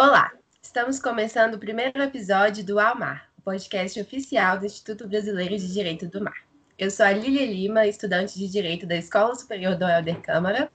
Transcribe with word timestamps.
Olá, 0.00 0.30
estamos 0.62 1.00
começando 1.00 1.54
o 1.54 1.58
primeiro 1.58 2.00
episódio 2.00 2.64
do 2.64 2.78
Almar, 2.78 3.28
o 3.36 3.42
podcast 3.42 4.00
oficial 4.00 4.56
do 4.56 4.64
Instituto 4.64 5.08
Brasileiro 5.08 5.58
de 5.58 5.72
Direito 5.72 6.06
do 6.06 6.22
Mar. 6.22 6.46
Eu 6.78 6.88
sou 6.88 7.04
a 7.04 7.10
Lília 7.10 7.44
Lima, 7.44 7.84
estudante 7.84 8.38
de 8.38 8.46
Direito 8.46 8.86
da 8.86 8.94
Escola 8.94 9.34
Superior 9.34 9.74
do 9.74 9.84
Helder 9.84 10.20
Câmara 10.20 10.70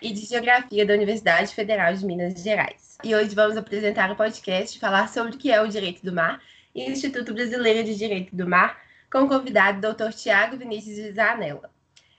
e 0.00 0.12
de 0.12 0.20
Geografia 0.24 0.86
da 0.86 0.94
Universidade 0.94 1.52
Federal 1.52 1.92
de 1.92 2.06
Minas 2.06 2.40
Gerais. 2.40 2.96
E 3.02 3.12
hoje 3.12 3.34
vamos 3.34 3.56
apresentar 3.56 4.08
o 4.12 4.14
podcast 4.14 4.76
e 4.76 4.80
falar 4.80 5.08
sobre 5.08 5.34
o 5.34 5.36
que 5.36 5.50
é 5.50 5.60
o 5.60 5.66
Direito 5.66 6.04
do 6.04 6.12
Mar 6.12 6.40
e 6.72 6.88
o 6.88 6.92
Instituto 6.92 7.34
Brasileiro 7.34 7.82
de 7.82 7.96
Direito 7.96 8.36
do 8.36 8.48
Mar, 8.48 8.80
com 9.12 9.22
o 9.22 9.28
convidado 9.28 9.80
Dr. 9.80 10.12
Tiago 10.12 10.56
Vinícius 10.56 11.12
Zanella. 11.16 11.68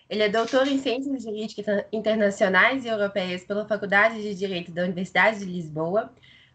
Ele 0.10 0.24
é 0.24 0.28
doutor 0.28 0.68
em 0.68 0.78
Ciências 0.78 1.24
Jurídicas 1.24 1.86
Internacionais 1.94 2.84
e 2.84 2.90
Europeias 2.90 3.46
pela 3.46 3.66
Faculdade 3.66 4.22
de 4.22 4.36
Direito 4.36 4.70
da 4.70 4.84
Universidade 4.84 5.40
de 5.40 5.46
Lisboa, 5.46 6.12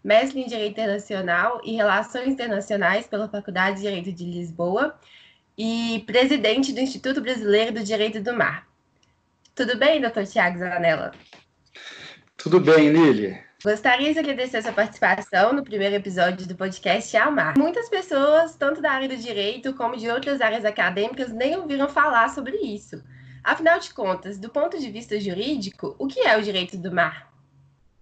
mestre 0.06 0.40
em 0.40 0.46
Direito 0.46 0.70
Internacional 0.70 1.60
e 1.64 1.74
Relações 1.74 2.28
Internacionais 2.28 3.08
pela 3.08 3.28
Faculdade 3.28 3.78
de 3.78 3.82
Direito 3.82 4.12
de 4.12 4.24
Lisboa 4.24 4.96
e 5.58 6.04
presidente 6.06 6.72
do 6.72 6.78
Instituto 6.78 7.20
Brasileiro 7.20 7.72
do 7.72 7.82
Direito 7.82 8.20
do 8.20 8.32
Mar. 8.32 8.68
Tudo 9.52 9.76
bem, 9.76 10.00
doutor 10.00 10.24
Tiago 10.24 10.60
Zanella? 10.60 11.10
Tudo 12.36 12.60
bem, 12.60 12.90
Lili. 12.90 13.36
Gostaria 13.64 14.12
de 14.12 14.20
agradecer 14.20 14.58
a 14.58 14.62
sua 14.62 14.72
participação 14.72 15.52
no 15.52 15.64
primeiro 15.64 15.96
episódio 15.96 16.46
do 16.46 16.54
podcast 16.54 17.16
Ao 17.16 17.32
Mar. 17.32 17.58
Muitas 17.58 17.88
pessoas, 17.88 18.54
tanto 18.54 18.80
da 18.80 18.92
área 18.92 19.08
do 19.08 19.16
direito 19.16 19.74
como 19.74 19.96
de 19.96 20.08
outras 20.08 20.40
áreas 20.40 20.64
acadêmicas, 20.64 21.32
nem 21.32 21.56
ouviram 21.56 21.88
falar 21.88 22.28
sobre 22.28 22.56
isso. 22.58 23.02
Afinal 23.42 23.80
de 23.80 23.92
contas, 23.92 24.38
do 24.38 24.50
ponto 24.50 24.78
de 24.78 24.88
vista 24.88 25.18
jurídico, 25.18 25.96
o 25.98 26.06
que 26.06 26.20
é 26.20 26.36
o 26.36 26.42
direito 26.42 26.76
do 26.76 26.92
mar? 26.92 27.35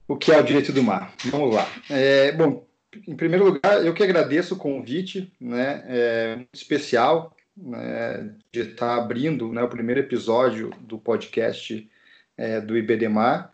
O 0.06 0.16
que 0.16 0.32
é 0.32 0.38
o 0.38 0.44
direito 0.44 0.72
do 0.72 0.82
mar? 0.82 1.14
Vamos 1.24 1.54
lá. 1.54 1.66
É, 1.88 2.30
bom, 2.32 2.66
em 3.08 3.16
primeiro 3.16 3.44
lugar, 3.46 3.84
eu 3.84 3.94
que 3.94 4.02
agradeço 4.02 4.54
o 4.54 4.58
convite, 4.58 5.32
né, 5.40 5.82
é, 5.86 6.46
especial 6.52 7.34
né, 7.56 8.34
de 8.52 8.60
estar 8.60 8.96
abrindo 8.96 9.52
né, 9.52 9.62
o 9.62 9.68
primeiro 9.68 10.00
episódio 10.00 10.70
do 10.80 10.98
podcast 10.98 11.88
é, 12.36 12.60
do 12.60 12.76
IBDMAR. 12.76 13.50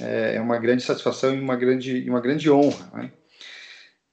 É, 0.00 0.36
é 0.36 0.40
uma 0.40 0.58
grande 0.58 0.82
satisfação 0.82 1.34
e 1.34 1.40
uma 1.40 1.56
grande, 1.56 2.08
uma 2.08 2.20
grande 2.20 2.50
honra. 2.50 2.90
Né? 2.92 3.12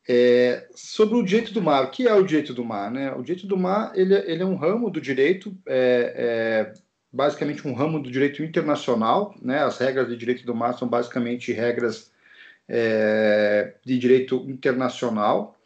É, 0.07 0.67
sobre 0.75 1.17
o 1.17 1.23
direito 1.23 1.53
do 1.53 1.61
mar, 1.61 1.83
o 1.83 1.91
que 1.91 2.07
é 2.07 2.13
o 2.13 2.23
direito 2.23 2.53
do 2.53 2.63
mar? 2.63 2.91
Né? 2.91 3.11
O 3.13 3.21
direito 3.21 3.47
do 3.47 3.57
mar 3.57 3.91
ele, 3.95 4.13
é, 4.13 4.31
ele 4.31 4.43
é 4.43 4.45
um 4.45 4.55
ramo 4.55 4.89
do 4.89 5.01
direito, 5.01 5.53
é, 5.65 6.13
é, 6.15 6.73
basicamente 7.13 7.67
um 7.67 7.73
ramo 7.73 8.01
do 8.01 8.11
direito 8.11 8.43
internacional. 8.43 9.35
Né? 9.39 9.59
As 9.59 9.77
regras 9.77 10.09
de 10.09 10.17
direito 10.17 10.45
do 10.45 10.55
mar 10.55 10.73
são 10.73 10.87
basicamente 10.87 11.53
regras 11.53 12.11
é, 12.67 13.75
de 13.85 13.99
direito 13.99 14.43
internacional 14.49 15.57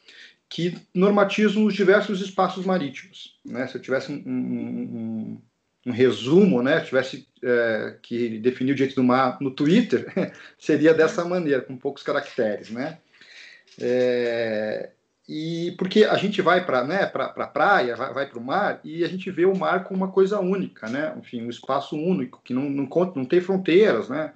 que 0.50 0.78
normatizam 0.94 1.66
os 1.66 1.74
diversos 1.74 2.22
espaços 2.22 2.66
marítimos. 2.66 3.38
Né? 3.46 3.68
Se 3.68 3.76
eu 3.76 3.82
tivesse 3.82 4.12
um, 4.12 4.24
um, 4.26 4.32
um, 4.32 5.42
um 5.88 5.92
resumo, 5.92 6.62
né? 6.62 6.82
tivesse 6.82 7.28
é, 7.44 7.98
que 8.02 8.40
definir 8.40 8.74
o 8.74 8.76
direito 8.76 8.96
do 8.96 9.04
mar 9.04 9.38
no 9.40 9.52
Twitter, 9.52 10.06
seria 10.60 10.94
dessa 10.94 11.24
maneira, 11.24 11.62
com 11.62 11.78
poucos 11.78 12.04
caracteres. 12.04 12.70
Né? 12.70 12.98
É, 13.80 14.92
e 15.28 15.76
porque 15.78 16.06
a 16.06 16.16
gente 16.16 16.42
vai 16.42 16.66
para 16.66 16.84
né, 16.84 17.06
pra, 17.06 17.28
pra 17.30 17.48
praia, 17.48 17.96
vai, 17.96 18.14
vai 18.14 18.26
para 18.28 18.40
o 18.40 18.44
mar, 18.44 18.80
e 18.84 19.04
a 19.04 19.08
gente 19.08 19.30
vê 19.30 19.46
o 19.46 19.58
mar 19.58 19.84
como 19.84 20.04
uma 20.04 20.12
coisa 20.12 20.40
única, 20.40 20.88
né? 20.90 21.14
enfim, 21.18 21.42
um 21.42 21.50
espaço 21.50 21.98
único, 21.98 22.42
que 22.44 22.54
não, 22.54 22.70
não, 22.70 22.88
não 23.16 23.26
tem 23.26 23.42
fronteiras, 23.42 24.08
né? 24.08 24.34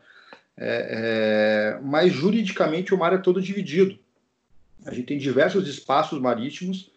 É, 0.58 1.78
é, 1.78 1.80
mas 1.82 2.12
juridicamente 2.12 2.94
o 2.94 2.98
mar 2.98 3.14
é 3.14 3.18
todo 3.18 3.42
dividido. 3.42 3.98
A 4.86 4.94
gente 4.94 5.08
tem 5.08 5.18
diversos 5.18 5.68
espaços 5.68 6.20
marítimos 6.20 6.92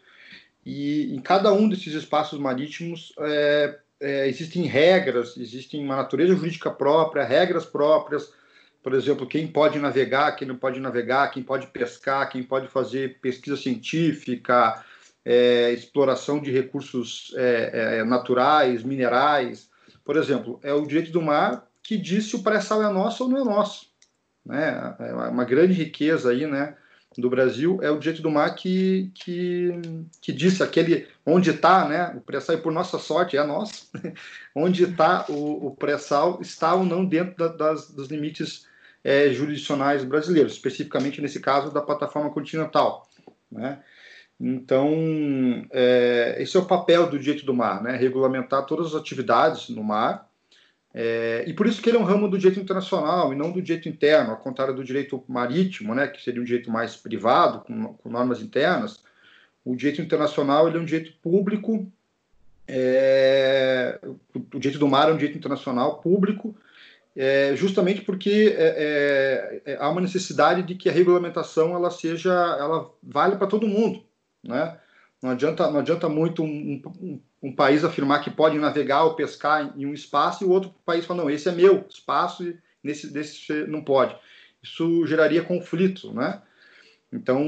e 0.67 1.15
em 1.15 1.21
cada 1.21 1.53
um 1.53 1.69
desses 1.69 1.95
espaços 1.95 2.39
marítimos 2.39 3.13
é, 3.19 3.79
é, 4.01 4.29
existem 4.29 4.65
regras, 4.65 5.37
existem 5.37 5.85
uma 5.85 5.97
natureza 5.97 6.35
jurídica 6.35 6.71
própria, 6.71 7.25
regras 7.25 7.65
próprias. 7.65 8.33
Por 8.85 8.93
exemplo, 8.93 9.27
quem 9.27 9.47
pode 9.47 9.79
navegar, 9.79 10.33
quem 10.33 10.47
não 10.47 10.57
pode 10.57 10.79
navegar, 10.79 11.31
quem 11.31 11.43
pode 11.43 11.69
pescar, 11.69 12.29
quem 12.29 12.43
pode 12.43 12.69
fazer 12.69 13.19
pesquisa 13.19 13.57
científica, 13.57 14.85
é, 15.25 15.73
exploração 15.73 16.39
de 16.39 16.53
recursos 16.53 17.33
é, 17.35 17.71
é, 17.73 18.05
naturais, 18.05 18.83
minerais. 18.83 19.71
Por 20.05 20.19
exemplo, 20.19 20.61
é 20.63 20.75
o 20.75 20.87
direito 20.87 21.11
do 21.11 21.23
mar 21.23 21.67
que 21.83 21.97
diz 21.97 22.27
se 22.27 22.37
o 22.37 22.43
pré-sal 22.43 22.83
é 22.83 22.93
nosso 22.93 23.25
ou 23.25 23.31
não 23.31 23.41
é 23.41 23.45
nosso. 23.45 23.87
Né? 24.45 24.95
É 25.01 25.15
uma 25.15 25.45
grande 25.47 25.73
riqueza 25.73 26.31
aí, 26.31 26.47
né? 26.47 26.77
do 27.17 27.31
Brasil 27.31 27.79
é 27.81 27.91
o 27.91 27.99
direito 27.99 28.21
do 28.21 28.31
mar 28.31 28.55
que, 28.55 29.11
que, 29.15 29.71
que 30.21 30.33
disse 30.33 30.63
aquele 30.63 31.07
onde 31.25 31.51
está, 31.51 31.89
né, 31.89 32.13
o 32.17 32.21
pré-sal, 32.21 32.59
por 32.59 32.73
nossa 32.73 32.99
sorte, 32.99 33.37
é 33.37 33.45
nosso, 33.45 33.89
onde 34.53 34.83
está 34.83 35.25
o, 35.29 35.69
o 35.69 35.77
pré-sal 35.77 36.41
está 36.43 36.75
ou 36.75 36.85
não 36.85 37.05
dentro 37.05 37.37
da, 37.37 37.49
das, 37.49 37.89
dos 37.89 38.09
limites 38.09 38.67
é, 39.05 39.29
jurisdicionais 39.31 40.03
brasileiros, 40.03 40.55
especificamente 40.55 41.21
nesse 41.21 41.39
caso 41.39 41.71
da 41.71 41.83
plataforma 41.83 42.31
continental. 42.31 43.07
Né? 43.53 43.79
Então, 44.41 44.91
é, 45.71 46.37
esse 46.39 46.57
é 46.57 46.61
o 46.61 46.65
papel 46.65 47.09
do 47.09 47.19
direito 47.19 47.45
do 47.47 47.55
mar, 47.55 47.83
né, 47.83 47.95
regulamentar 47.97 48.67
todas 48.67 48.89
as 48.89 48.95
atividades 48.95 49.69
no 49.69 49.85
mar, 49.85 50.29
é, 50.97 51.45
e 51.47 51.53
por 51.53 51.67
isso 51.67 51.83
que 51.83 51.91
ele 51.91 51.97
é 51.97 52.01
um 52.01 52.05
ramo 52.05 52.29
do 52.29 52.39
direito 52.39 52.61
internacional 52.61 53.33
e 53.33 53.37
não 53.37 53.51
do 53.51 53.61
direito 53.61 53.89
interno, 53.89 54.31
ao 54.31 54.37
contrário 54.37 54.75
do 54.75 54.85
direito 54.85 55.23
marítimo, 55.29 55.95
né, 55.95 56.07
que 56.07 56.23
seria 56.23 56.41
um 56.41 56.45
direito 56.45 56.71
mais 56.71 56.97
privado, 56.97 57.61
com, 57.61 57.95
com 57.95 58.09
normas 58.09 58.41
internas. 58.41 59.03
O 59.65 59.75
direito 59.75 60.01
internacional 60.01 60.69
ele 60.69 60.79
é 60.79 60.81
um 60.81 60.85
direito 60.85 61.13
público, 61.21 61.91
é, 62.67 63.99
o 64.35 64.59
direito 64.59 64.79
do 64.79 64.89
mar 64.89 65.09
é 65.09 65.13
um 65.13 65.17
direito 65.17 65.37
internacional 65.37 65.99
público, 66.01 66.57
é, 67.17 67.55
justamente 67.55 68.03
porque 68.03 68.55
é, 68.59 69.63
é, 69.67 69.73
é, 69.73 69.77
há 69.79 69.89
uma 69.89 70.01
necessidade 70.01 70.63
de 70.63 70.75
que 70.75 70.89
a 70.89 70.93
regulamentação 70.93 71.75
ela 71.75 71.91
seja, 71.91 72.33
ela 72.33 72.91
vale 73.03 73.37
para 73.37 73.47
todo 73.47 73.69
mundo, 73.69 74.05
né? 74.43 74.79
Não 75.23 75.31
adianta, 75.31 75.71
não 75.71 75.81
adianta 75.81 76.07
muito 76.07 76.43
um, 76.43 76.83
um, 77.01 77.21
um, 77.43 77.55
país 77.55 77.83
afirmar 77.83 78.23
que 78.23 78.31
pode 78.31 78.59
navegar 78.59 79.05
ou 79.05 79.15
pescar 79.15 79.73
em 79.75 79.87
um 79.87 79.95
espaço 79.95 80.45
e 80.45 80.47
o 80.47 80.51
outro 80.51 80.75
país 80.85 81.07
falar, 81.07 81.23
não, 81.23 81.31
esse 81.31 81.49
é 81.49 81.53
meu 81.53 81.87
espaço 81.89 82.45
e 82.45 82.59
nesse, 82.83 83.11
nesse 83.11 83.53
não 83.67 83.83
pode. 83.83 84.15
Isso 84.63 85.07
geraria 85.07 85.43
conflito, 85.43 86.13
né? 86.13 86.43
Então, 87.11 87.47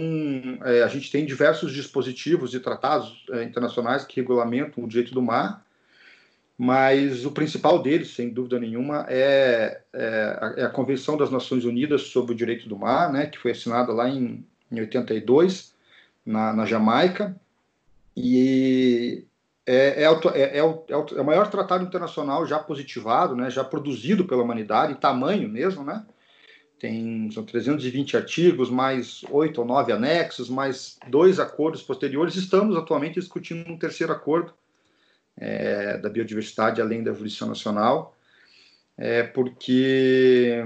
é, 0.65 0.85
a 0.85 0.89
gente 0.89 1.11
tem 1.11 1.27
diversos 1.27 1.73
dispositivos 1.73 2.55
e 2.55 2.61
tratados 2.61 3.27
é, 3.33 3.43
internacionais 3.43 4.05
que 4.05 4.21
regulamentam 4.21 4.85
o 4.85 4.89
direito 4.89 5.13
do 5.13 5.21
mar, 5.21 5.66
mas 6.59 7.27
o 7.27 7.33
principal 7.33 7.83
deles, 7.83 8.15
sem 8.15 8.31
dúvida 8.31 8.59
nenhuma, 8.59 9.05
é, 9.09 9.83
é, 9.93 10.39
a, 10.41 10.55
é 10.57 10.65
a, 10.65 10.71
Convenção 10.71 11.17
das 11.17 11.31
Nações 11.31 11.65
Unidas 11.65 12.03
sobre 12.03 12.33
o 12.33 12.37
Direito 12.37 12.69
do 12.69 12.79
Mar, 12.79 13.13
né, 13.13 13.27
que 13.27 13.39
foi 13.39 13.51
assinada 13.51 13.93
lá 13.93 14.09
em, 14.09 14.45
em 14.73 14.81
82, 14.81 15.75
na, 16.25 16.55
na 16.55 16.65
Jamaica, 16.65 17.39
e 18.17 19.25
é, 19.67 19.75
é, 19.75 20.05
é, 20.05 20.59
é, 20.59 20.63
o, 20.63 20.85
é, 20.89 20.97
o, 20.97 21.25
maior 21.25 21.51
tratado 21.51 21.85
internacional 21.85 22.47
já 22.47 22.59
positivado, 22.59 23.37
né, 23.37 23.51
já 23.51 23.63
produzido 23.63 24.25
pela 24.25 24.43
humanidade, 24.43 24.93
em 24.93 24.97
tamanho 24.97 25.49
mesmo, 25.49 25.85
né? 25.85 26.07
Tem, 26.79 27.31
são 27.31 27.43
320 27.43 28.17
artigos, 28.19 28.71
mais 28.71 29.25
oito 29.31 29.63
ou 29.63 29.67
nove 29.67 29.93
anexos, 29.93 30.51
mais 30.51 30.99
dois 31.09 31.41
acordos 31.41 31.83
posteriores. 31.83 32.37
Estamos 32.37 32.77
atualmente 32.77 33.19
discutindo 33.19 33.71
um 33.71 33.79
terceiro 33.79 34.13
acordo 34.13 34.53
é, 35.37 35.99
da 35.99 36.09
biodiversidade 36.09 36.81
além 36.81 37.03
da 37.03 37.11
evolução 37.11 37.49
nacional, 37.49 38.17
é, 38.97 39.23
porque 39.23 40.63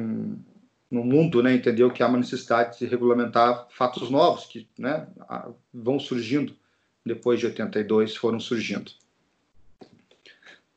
no 0.91 1.05
mundo 1.05 1.43
né, 1.43 1.55
entendeu 1.55 1.91
que 1.91 2.03
há 2.03 2.07
uma 2.07 2.19
necessidade 2.19 2.79
de 2.79 2.87
regulamentar 2.87 3.67
fatos 3.71 4.11
novos 4.11 4.47
que 4.47 4.69
né, 4.79 5.07
vão 5.73 5.99
surgindo 5.99 6.55
depois 7.05 7.41
de 7.41 7.47
82 7.47 8.17
foram 8.17 8.41
surgindo. 8.41 8.91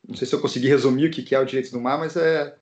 Não 0.06 0.16
sei 0.16 0.26
se 0.26 0.34
eu 0.34 0.40
consegui 0.40 0.68
resumir 0.68 1.06
o 1.06 1.10
que 1.10 1.34
é 1.34 1.38
o 1.38 1.44
direito 1.44 1.70
do 1.70 1.80
mar, 1.80 1.98
mas 1.98 2.16
é, 2.16 2.54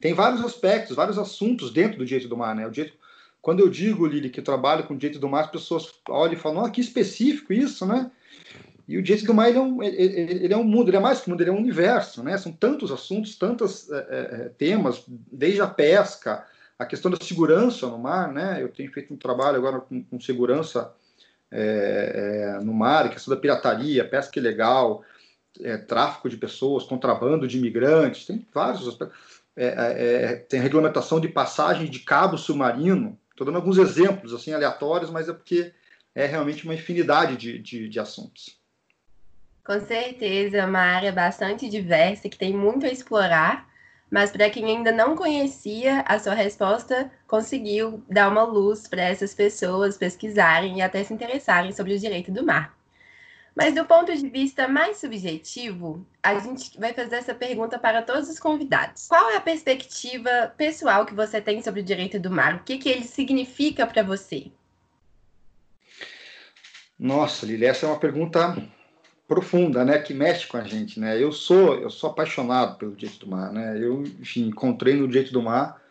tem 0.00 0.14
vários 0.14 0.44
aspectos, 0.44 0.94
vários 0.94 1.18
assuntos 1.18 1.72
dentro 1.72 1.98
do 1.98 2.06
direito 2.06 2.28
do 2.28 2.36
mar. 2.36 2.54
Né? 2.54 2.66
O 2.66 2.70
direito, 2.70 2.96
quando 3.42 3.60
eu 3.60 3.68
digo, 3.68 4.06
Lili, 4.06 4.30
que 4.30 4.40
trabalho 4.40 4.84
com 4.84 4.96
direito 4.96 5.20
do 5.20 5.28
mar, 5.28 5.44
as 5.44 5.50
pessoas 5.50 5.92
olham 6.08 6.34
e 6.34 6.38
falam, 6.38 6.64
ah, 6.64 6.70
que 6.70 6.80
específico 6.80 7.52
isso, 7.52 7.84
né? 7.84 8.10
E 8.86 8.98
o 8.98 9.02
direito 9.02 9.26
do 9.26 9.42
ele 9.42 9.58
é, 9.58 9.60
um, 9.60 9.82
ele, 9.82 10.44
ele 10.44 10.54
é 10.54 10.56
um 10.56 10.64
mundo, 10.64 10.90
ele 10.90 10.96
é 10.96 11.00
mais 11.00 11.20
que 11.20 11.28
um 11.28 11.32
mundo, 11.32 11.40
ele 11.40 11.50
é 11.50 11.52
um 11.52 11.58
universo, 11.58 12.22
né? 12.22 12.36
São 12.36 12.52
tantos 12.52 12.92
assuntos, 12.92 13.36
tantos 13.36 13.90
é, 13.90 13.96
é, 13.98 14.48
temas, 14.56 15.04
desde 15.08 15.62
a 15.62 15.66
pesca, 15.66 16.46
a 16.78 16.84
questão 16.84 17.10
da 17.10 17.16
segurança 17.22 17.86
no 17.86 17.98
mar, 17.98 18.32
né? 18.32 18.62
Eu 18.62 18.68
tenho 18.68 18.92
feito 18.92 19.12
um 19.12 19.16
trabalho 19.16 19.56
agora 19.56 19.80
com, 19.80 20.02
com 20.02 20.20
segurança 20.20 20.92
é, 21.50 22.56
é, 22.58 22.64
no 22.64 22.74
mar, 22.74 23.10
questão 23.10 23.34
da 23.34 23.40
pirataria, 23.40 24.08
pesca 24.08 24.38
ilegal, 24.38 25.02
é, 25.60 25.76
tráfico 25.76 26.28
de 26.28 26.36
pessoas, 26.36 26.84
contrabando 26.84 27.48
de 27.48 27.58
imigrantes, 27.58 28.26
tem 28.26 28.46
vários 28.52 28.86
aspectos. 28.86 29.16
É, 29.56 29.66
é, 29.66 30.24
é, 30.24 30.36
tem 30.36 30.60
regulamentação 30.60 31.20
de 31.20 31.28
passagem 31.28 31.88
de 31.88 32.00
cabo 32.00 32.36
submarino, 32.36 33.16
Estou 33.34 33.44
dando 33.44 33.56
alguns 33.56 33.78
exemplos 33.78 34.32
assim 34.32 34.52
aleatórios, 34.52 35.10
mas 35.10 35.28
é 35.28 35.32
porque 35.32 35.72
é 36.14 36.24
realmente 36.24 36.64
uma 36.64 36.74
infinidade 36.74 37.36
de, 37.36 37.58
de, 37.58 37.88
de 37.88 38.00
assuntos. 38.00 38.60
Com 39.64 39.80
certeza, 39.80 40.66
uma 40.66 40.80
área 40.80 41.10
bastante 41.10 41.70
diversa 41.70 42.28
que 42.28 42.36
tem 42.36 42.52
muito 42.52 42.84
a 42.84 42.90
explorar, 42.90 43.66
mas 44.10 44.30
para 44.30 44.50
quem 44.50 44.66
ainda 44.66 44.92
não 44.92 45.16
conhecia, 45.16 46.02
a 46.02 46.18
sua 46.18 46.34
resposta 46.34 47.10
conseguiu 47.26 48.04
dar 48.06 48.28
uma 48.28 48.42
luz 48.42 48.86
para 48.86 49.02
essas 49.02 49.32
pessoas 49.32 49.96
pesquisarem 49.96 50.78
e 50.78 50.82
até 50.82 51.02
se 51.02 51.14
interessarem 51.14 51.72
sobre 51.72 51.94
o 51.94 51.98
direito 51.98 52.30
do 52.30 52.44
mar. 52.44 52.76
Mas 53.56 53.74
do 53.74 53.86
ponto 53.86 54.14
de 54.14 54.28
vista 54.28 54.68
mais 54.68 54.98
subjetivo, 54.98 56.06
a 56.22 56.38
gente 56.40 56.78
vai 56.78 56.92
fazer 56.92 57.16
essa 57.16 57.34
pergunta 57.34 57.78
para 57.78 58.02
todos 58.02 58.28
os 58.28 58.38
convidados. 58.38 59.06
Qual 59.08 59.30
é 59.30 59.36
a 59.36 59.40
perspectiva 59.40 60.52
pessoal 60.58 61.06
que 61.06 61.14
você 61.14 61.40
tem 61.40 61.62
sobre 61.62 61.80
o 61.80 61.84
direito 61.84 62.20
do 62.20 62.30
mar? 62.30 62.56
O 62.56 62.64
que, 62.64 62.76
que 62.76 62.88
ele 62.90 63.04
significa 63.04 63.86
para 63.86 64.02
você? 64.02 64.50
Nossa, 66.98 67.46
Lili, 67.46 67.64
essa 67.64 67.86
é 67.86 67.88
uma 67.88 67.98
pergunta 67.98 68.56
profunda, 69.26 69.84
né, 69.84 69.98
que 69.98 70.12
mexe 70.12 70.46
com 70.46 70.56
a 70.56 70.64
gente, 70.64 71.00
né? 71.00 71.20
Eu 71.22 71.32
sou, 71.32 71.76
eu 71.76 71.88
sou 71.88 72.10
apaixonado 72.10 72.76
pelo 72.76 72.94
direito 72.94 73.20
do 73.20 73.30
mar, 73.30 73.52
né? 73.52 73.78
Eu, 73.78 74.02
enfim, 74.02 74.48
encontrei 74.48 74.94
no 74.94 75.08
direito 75.08 75.32
do 75.32 75.42
mar 75.42 75.82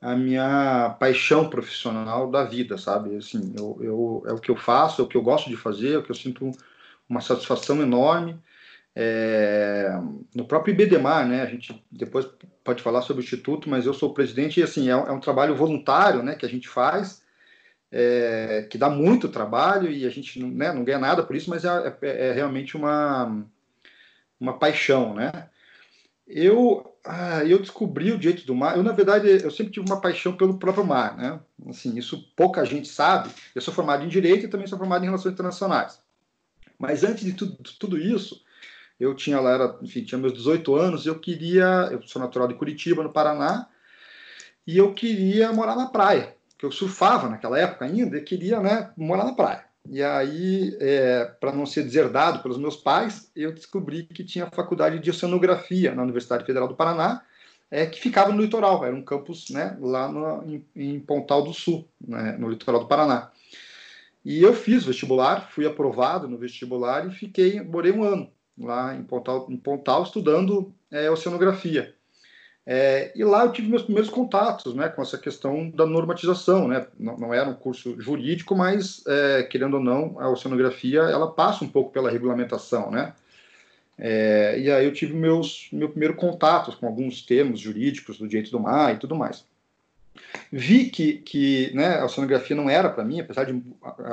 a 0.00 0.14
minha 0.14 0.96
paixão 1.00 1.48
profissional 1.50 2.30
da 2.30 2.44
vida, 2.44 2.78
sabe? 2.78 3.16
Assim, 3.16 3.54
eu, 3.58 3.78
eu 3.80 4.22
é 4.26 4.32
o 4.32 4.38
que 4.38 4.50
eu 4.50 4.56
faço, 4.56 5.00
é 5.00 5.04
o 5.04 5.08
que 5.08 5.16
eu 5.16 5.22
gosto 5.22 5.50
de 5.50 5.56
fazer, 5.56 5.94
é 5.94 5.98
o 5.98 6.02
que 6.02 6.10
eu 6.10 6.14
sinto 6.14 6.50
uma 7.08 7.20
satisfação 7.20 7.82
enorme. 7.82 8.38
É, 8.94 9.90
no 10.34 10.46
próprio 10.46 10.72
IBDMAR, 10.72 11.26
né, 11.26 11.42
a 11.42 11.46
gente 11.46 11.84
depois 11.90 12.26
pode 12.64 12.82
falar 12.82 13.02
sobre 13.02 13.22
o 13.22 13.24
Instituto, 13.24 13.68
mas 13.68 13.84
eu 13.84 13.92
sou 13.92 14.14
presidente 14.14 14.60
e 14.60 14.62
assim, 14.62 14.88
é, 14.88 14.92
é 14.92 15.12
um 15.12 15.20
trabalho 15.20 15.54
voluntário 15.54 16.22
né, 16.22 16.34
que 16.34 16.46
a 16.46 16.48
gente 16.48 16.68
faz, 16.68 17.22
é, 17.90 18.66
que 18.70 18.78
dá 18.78 18.88
muito 18.88 19.28
trabalho 19.28 19.90
e 19.90 20.04
a 20.04 20.10
gente 20.10 20.38
não, 20.38 20.48
né, 20.48 20.72
não 20.72 20.84
ganha 20.84 20.98
nada 20.98 21.22
por 21.22 21.36
isso, 21.36 21.50
mas 21.50 21.64
é, 21.64 21.96
é, 22.02 22.28
é 22.28 22.32
realmente 22.32 22.76
uma, 22.76 23.44
uma 24.40 24.58
paixão. 24.58 25.14
Né? 25.14 25.30
Eu, 26.26 26.96
ah, 27.04 27.44
eu 27.44 27.58
descobri 27.58 28.12
o 28.12 28.18
direito 28.18 28.46
do 28.46 28.54
mar, 28.54 28.76
eu 28.76 28.82
na 28.82 28.92
verdade 28.92 29.28
eu 29.28 29.50
sempre 29.50 29.72
tive 29.72 29.86
uma 29.86 30.00
paixão 30.00 30.36
pelo 30.36 30.58
próprio 30.58 30.84
mar. 30.84 31.16
Né? 31.16 31.40
Assim, 31.68 31.96
isso 31.96 32.32
pouca 32.36 32.64
gente 32.64 32.88
sabe, 32.88 33.30
eu 33.54 33.62
sou 33.62 33.72
formado 33.72 34.04
em 34.04 34.08
Direito 34.08 34.44
e 34.44 34.48
também 34.48 34.66
sou 34.66 34.78
formado 34.78 35.02
em 35.02 35.06
Relações 35.06 35.32
Internacionais. 35.32 36.00
Mas 36.78 37.04
antes 37.04 37.24
de 37.24 37.32
tudo, 37.32 37.56
tudo 37.78 37.96
isso, 37.96 38.44
eu 39.00 39.14
tinha 39.14 39.40
lá, 39.40 39.52
era, 39.52 39.78
enfim, 39.82 40.04
tinha 40.04 40.18
meus 40.18 40.34
18 40.34 40.74
anos, 40.74 41.06
eu 41.06 41.18
queria, 41.18 41.88
eu 41.90 42.02
sou 42.02 42.20
natural 42.20 42.48
de 42.48 42.54
Curitiba, 42.54 43.02
no 43.02 43.12
Paraná, 43.12 43.68
e 44.66 44.76
eu 44.76 44.92
queria 44.92 45.52
morar 45.52 45.76
na 45.76 45.86
praia, 45.86 46.35
porque 46.56 46.64
eu 46.66 46.72
surfava 46.72 47.28
naquela 47.28 47.58
época 47.58 47.84
ainda, 47.84 48.16
e 48.16 48.22
queria, 48.22 48.60
né, 48.60 48.90
morar 48.96 49.24
na 49.24 49.34
praia. 49.34 49.64
E 49.88 50.02
aí, 50.02 50.76
é, 50.80 51.24
para 51.38 51.52
não 51.52 51.66
ser 51.66 51.82
deserdado 51.84 52.42
pelos 52.42 52.58
meus 52.58 52.76
pais, 52.76 53.30
eu 53.36 53.52
descobri 53.52 54.04
que 54.04 54.24
tinha 54.24 54.50
faculdade 54.50 54.98
de 54.98 55.10
oceanografia 55.10 55.94
na 55.94 56.02
Universidade 56.02 56.44
Federal 56.44 56.66
do 56.66 56.74
Paraná, 56.74 57.22
é, 57.70 57.84
que 57.84 58.00
ficava 58.00 58.32
no 58.32 58.40
litoral, 58.40 58.84
era 58.84 58.94
um 58.94 59.02
campus 59.02 59.50
né, 59.50 59.76
lá 59.80 60.10
no, 60.10 60.44
em, 60.50 60.64
em, 60.74 61.00
Pontal 61.00 61.42
do 61.42 61.52
Sul, 61.52 61.86
né, 62.00 62.36
no 62.38 62.48
litoral 62.48 62.80
do 62.80 62.88
Paraná. 62.88 63.30
E 64.24 64.42
eu 64.42 64.54
fiz 64.54 64.84
vestibular, 64.84 65.50
fui 65.50 65.66
aprovado 65.66 66.26
no 66.26 66.38
vestibular 66.38 67.06
e 67.06 67.10
fiquei, 67.12 67.60
morei 67.60 67.92
um 67.92 68.02
ano 68.02 68.30
lá 68.58 68.94
em 68.94 69.02
Pontal, 69.02 69.46
em 69.50 69.56
Pontal 69.56 70.02
estudando 70.04 70.72
é, 70.90 71.10
oceanografia. 71.10 71.94
É, 72.68 73.12
e 73.14 73.22
lá 73.22 73.44
eu 73.44 73.52
tive 73.52 73.68
meus 73.68 73.82
primeiros 73.82 74.10
contatos 74.10 74.74
né, 74.74 74.88
com 74.88 75.00
essa 75.00 75.16
questão 75.16 75.70
da 75.70 75.86
normatização. 75.86 76.66
Né? 76.66 76.84
Não, 76.98 77.16
não 77.16 77.32
era 77.32 77.48
um 77.48 77.54
curso 77.54 78.00
jurídico, 78.00 78.56
mas, 78.56 79.04
é, 79.06 79.44
querendo 79.44 79.74
ou 79.74 79.82
não, 79.82 80.18
a 80.18 80.28
oceanografia 80.28 81.00
ela 81.02 81.30
passa 81.30 81.64
um 81.64 81.68
pouco 81.68 81.92
pela 81.92 82.10
regulamentação. 82.10 82.90
Né? 82.90 83.12
É, 83.96 84.58
e 84.58 84.70
aí 84.70 84.84
eu 84.84 84.92
tive 84.92 85.14
meus 85.14 85.68
meu 85.72 85.88
primeiro 85.88 86.16
contatos 86.16 86.74
com 86.74 86.86
alguns 86.86 87.22
termos 87.22 87.60
jurídicos 87.60 88.18
do 88.18 88.26
direito 88.26 88.50
do 88.50 88.58
mar 88.58 88.92
e 88.92 88.98
tudo 88.98 89.14
mais. 89.14 89.44
Vi 90.50 90.86
que, 90.86 91.18
que 91.18 91.70
né, 91.72 92.00
a 92.00 92.04
oceanografia 92.04 92.56
não 92.56 92.68
era 92.68 92.88
para 92.88 93.04
mim, 93.04 93.20
apesar 93.20 93.44
de 93.44 93.62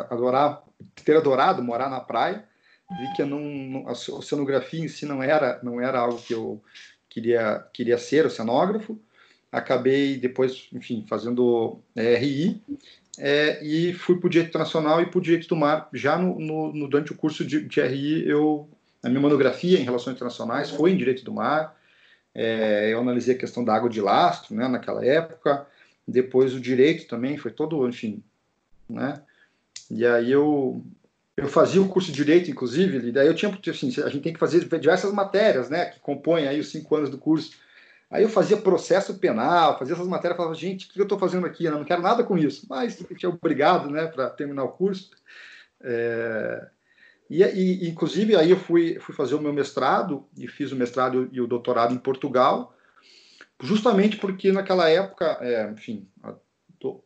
adorar, 0.10 0.62
ter 1.04 1.18
adorado 1.18 1.64
morar 1.64 1.90
na 1.90 2.00
praia, 2.00 2.44
vi 2.90 3.14
que 3.16 3.24
não, 3.24 3.88
a 3.88 3.92
oceanografia 3.92 4.84
em 4.84 4.88
si 4.88 5.06
não 5.06 5.24
era, 5.24 5.60
não 5.64 5.82
era 5.82 6.00
algo 6.00 6.22
que 6.22 6.34
eu 6.34 6.62
queria, 7.14 7.66
queria 7.74 7.98
ser 7.98 8.26
oceanógrafo. 8.26 9.00
Acabei 9.52 10.18
depois, 10.18 10.68
enfim, 10.74 11.06
fazendo 11.08 11.80
é, 11.96 12.16
RI 12.16 12.62
é, 13.20 13.64
e 13.64 13.94
fui 13.94 14.18
para 14.18 14.28
o 14.28 14.30
direito 14.30 14.50
internacional 14.50 15.00
e 15.02 15.06
para 15.06 15.20
o 15.20 15.22
direito 15.22 15.48
do 15.48 15.56
mar. 15.56 15.88
Já 15.94 16.18
no, 16.18 16.40
no, 16.40 16.74
no, 16.74 16.88
durante 16.88 17.12
o 17.12 17.16
curso 17.16 17.46
de, 17.46 17.62
de 17.62 17.82
RI, 17.82 18.28
eu, 18.28 18.68
a 19.04 19.10
minha 19.10 19.22
monografia 19.22 19.80
em 19.80 19.84
relações 19.84 20.16
internacionais 20.16 20.72
foi 20.72 20.92
em 20.92 20.98
direito 20.98 21.24
do 21.24 21.32
mar. 21.32 21.78
É, 22.34 22.92
eu 22.92 23.00
analisei 23.00 23.36
a 23.36 23.38
questão 23.38 23.64
da 23.64 23.76
água 23.76 23.90
de 23.90 24.02
lastro, 24.02 24.56
né, 24.56 24.68
naquela 24.68 25.06
época 25.06 25.68
depois 26.08 26.54
o 26.54 26.60
direito 26.60 27.08
também, 27.08 27.38
foi 27.38 27.52
todo, 27.52 27.88
enfim, 27.88 28.22
né? 28.90 29.22
E 29.90 30.06
aí 30.06 30.32
eu 30.32 30.84
eu 31.36 31.48
fazia 31.48 31.82
o 31.82 31.90
curso 31.90 32.12
de 32.12 32.18
direito, 32.18 32.52
inclusive, 32.52 33.08
e 33.08 33.12
daí 33.12 33.28
eu 33.28 33.34
tinha, 33.34 33.52
assim, 33.68 33.88
a 34.02 34.10
gente 34.10 34.22
tem 34.22 34.34
que 34.34 34.40
fazer 34.40 34.68
diversas 34.80 35.12
matérias, 35.12 35.70
né, 35.70 35.86
que 35.86 36.00
compõem 36.00 36.48
aí 36.48 36.60
os 36.60 36.70
cinco 36.70 36.96
anos 36.96 37.10
do 37.10 37.18
curso. 37.18 37.52
Aí 38.10 38.22
eu 38.22 38.30
fazia 38.30 38.58
processo 38.58 39.16
penal, 39.16 39.80
fazia 39.80 39.96
essas 39.96 40.08
matérias, 40.08 40.38
falava, 40.38 40.54
gente, 40.54 40.86
o 40.86 40.94
que 40.94 41.00
eu 41.00 41.04
estou 41.04 41.18
fazendo 41.18 41.48
aqui? 41.48 41.66
Eu 41.66 41.72
não 41.72 41.84
quero 41.84 42.02
nada 42.04 42.24
com 42.24 42.38
isso. 42.38 42.68
Mas 42.70 43.04
tinha 43.18 43.32
obrigado, 43.32 43.90
né, 43.90 44.06
para 44.06 44.30
terminar 44.30 44.64
o 44.64 44.70
curso. 44.70 45.10
É... 45.82 46.68
E, 47.28 47.42
e, 47.42 47.90
inclusive, 47.90 48.36
aí 48.36 48.52
eu 48.52 48.58
fui, 48.58 49.00
fui 49.00 49.16
fazer 49.16 49.34
o 49.34 49.42
meu 49.42 49.52
mestrado, 49.52 50.28
e 50.38 50.48
fiz 50.48 50.72
o 50.72 50.76
mestrado 50.76 51.28
e 51.32 51.42
o 51.42 51.48
doutorado 51.48 51.92
em 51.92 51.98
Portugal, 51.98 52.76
justamente 53.60 54.18
porque 54.18 54.52
naquela 54.52 54.88
época, 54.88 55.40
é, 55.42 55.72
enfim, 55.72 56.08
há 56.22 56.36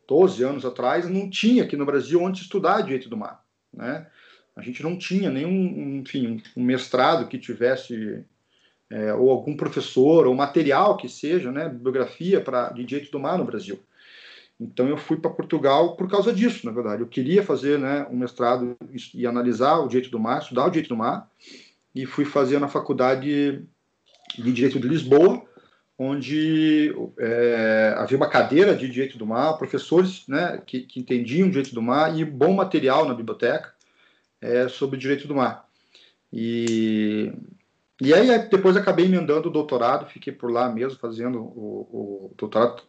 12 0.06 0.42
anos 0.42 0.66
atrás, 0.66 1.08
não 1.08 1.30
tinha 1.30 1.62
aqui 1.62 1.76
no 1.76 1.86
Brasil 1.86 2.20
onde 2.20 2.42
estudar 2.42 2.82
direito 2.82 3.08
do 3.08 3.16
mar, 3.16 3.42
né? 3.72 4.06
A 4.58 4.62
gente 4.62 4.82
não 4.82 4.98
tinha 4.98 5.30
nenhum, 5.30 6.00
enfim, 6.00 6.42
um 6.56 6.64
mestrado 6.64 7.28
que 7.28 7.38
tivesse 7.38 8.24
é, 8.90 9.14
ou 9.14 9.30
algum 9.30 9.56
professor 9.56 10.26
ou 10.26 10.34
material 10.34 10.96
que 10.96 11.08
seja, 11.08 11.52
né, 11.52 11.68
bibliografia 11.68 12.40
para 12.40 12.70
de 12.70 12.82
direito 12.82 13.12
do 13.12 13.20
mar 13.20 13.38
no 13.38 13.44
Brasil. 13.44 13.78
Então 14.60 14.88
eu 14.88 14.96
fui 14.96 15.16
para 15.16 15.30
Portugal 15.30 15.94
por 15.94 16.10
causa 16.10 16.32
disso, 16.32 16.66
na 16.66 16.72
verdade. 16.72 17.02
Eu 17.02 17.06
queria 17.06 17.44
fazer, 17.44 17.78
né, 17.78 18.04
um 18.10 18.16
mestrado 18.16 18.76
e 19.14 19.24
analisar 19.28 19.78
o 19.78 19.86
direito 19.86 20.10
do 20.10 20.18
mar, 20.18 20.42
estudar 20.42 20.66
o 20.66 20.70
direito 20.70 20.88
do 20.88 20.96
mar, 20.96 21.30
e 21.94 22.04
fui 22.04 22.24
fazer 22.24 22.58
na 22.58 22.66
faculdade 22.66 23.62
de 24.36 24.52
direito 24.52 24.80
de 24.80 24.88
Lisboa 24.88 25.40
onde 25.96 26.92
é, 27.16 27.94
havia 27.96 28.16
uma 28.16 28.28
cadeira 28.28 28.74
de 28.74 28.88
direito 28.88 29.16
do 29.18 29.26
mar, 29.26 29.56
professores 29.56 30.24
né, 30.26 30.60
que, 30.66 30.80
que 30.80 30.98
entendiam 30.98 31.48
direito 31.48 31.74
do 31.74 31.82
mar 31.82 32.16
e 32.16 32.24
bom 32.24 32.52
material 32.52 33.06
na 33.06 33.14
biblioteca 33.14 33.77
é, 34.40 34.68
sobre 34.68 34.98
direito 34.98 35.26
do 35.26 35.34
mar. 35.34 35.68
E, 36.32 37.32
e 38.00 38.12
aí 38.12 38.48
depois 38.48 38.76
acabei 38.76 39.06
emendando 39.06 39.48
o 39.48 39.52
doutorado, 39.52 40.06
fiquei 40.06 40.32
por 40.32 40.50
lá 40.50 40.68
mesmo 40.70 40.98
fazendo 40.98 41.40
o, 41.40 42.30
o 42.30 42.34
doutorado. 42.36 42.82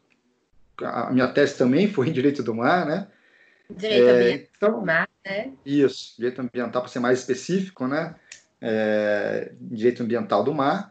A 0.81 1.11
minha 1.11 1.27
tese 1.27 1.57
também 1.57 1.91
foi 1.91 2.09
em 2.09 2.13
direito 2.13 2.41
do 2.41 2.55
mar, 2.55 2.85
né? 2.85 3.07
Direito 3.69 4.07
é, 4.07 4.11
ambiental 4.11 4.49
então, 4.57 4.79
do 4.79 4.85
mar, 4.85 5.09
né? 5.25 5.53
Isso, 5.65 6.15
direito 6.17 6.41
ambiental 6.41 6.81
para 6.81 6.91
ser 6.91 6.99
mais 6.99 7.19
específico, 7.19 7.87
né? 7.87 8.15
É, 8.61 9.51
direito 9.59 10.03
ambiental 10.03 10.43
do 10.43 10.53
mar. 10.53 10.89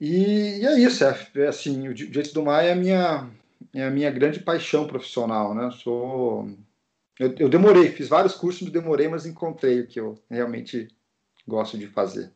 E, 0.00 0.60
e 0.60 0.66
é 0.66 0.78
isso, 0.80 1.04
é, 1.04 1.26
é, 1.36 1.46
assim, 1.48 1.88
o 1.88 1.94
direito 1.94 2.32
do 2.32 2.42
mar 2.42 2.64
é 2.64 2.72
a 2.72 2.76
minha, 2.76 3.28
é 3.74 3.84
a 3.84 3.90
minha 3.90 4.10
grande 4.10 4.40
paixão 4.40 4.86
profissional, 4.86 5.54
né? 5.54 5.70
Sou, 5.72 6.48
eu, 7.20 7.34
eu 7.38 7.48
demorei, 7.50 7.90
fiz 7.90 8.08
vários 8.08 8.34
cursos, 8.34 8.70
demorei, 8.70 9.06
mas 9.06 9.26
encontrei 9.26 9.80
o 9.80 9.86
que 9.86 10.00
eu 10.00 10.18
realmente 10.30 10.88
gosto 11.46 11.76
de 11.76 11.86
fazer. 11.86 12.32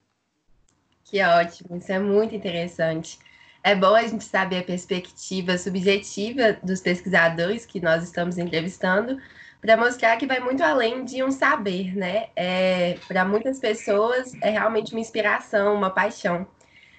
Que 1.04 1.22
ótimo, 1.22 1.78
isso 1.78 1.90
é 1.90 1.98
muito 1.98 2.34
interessante. 2.34 3.18
É 3.62 3.74
bom 3.74 3.94
a 3.94 4.06
gente 4.06 4.24
saber 4.24 4.58
a 4.58 4.62
perspectiva 4.62 5.56
subjetiva 5.56 6.58
dos 6.62 6.82
pesquisadores 6.82 7.64
que 7.64 7.80
nós 7.80 8.04
estamos 8.04 8.36
entrevistando, 8.36 9.18
para 9.58 9.74
mostrar 9.74 10.18
que 10.18 10.26
vai 10.26 10.38
muito 10.40 10.62
além 10.62 11.02
de 11.02 11.24
um 11.24 11.30
saber, 11.30 11.96
né? 11.96 12.26
É, 12.36 12.98
para 13.08 13.24
muitas 13.24 13.58
pessoas 13.58 14.34
é 14.42 14.50
realmente 14.50 14.92
uma 14.92 15.00
inspiração, 15.00 15.74
uma 15.74 15.88
paixão. 15.88 16.46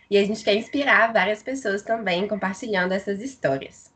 E 0.09 0.17
a 0.17 0.23
gente 0.23 0.43
quer 0.43 0.55
inspirar 0.55 1.13
várias 1.13 1.43
pessoas 1.43 1.83
também 1.83 2.27
compartilhando 2.27 2.93
essas 2.93 3.21
histórias. 3.21 3.93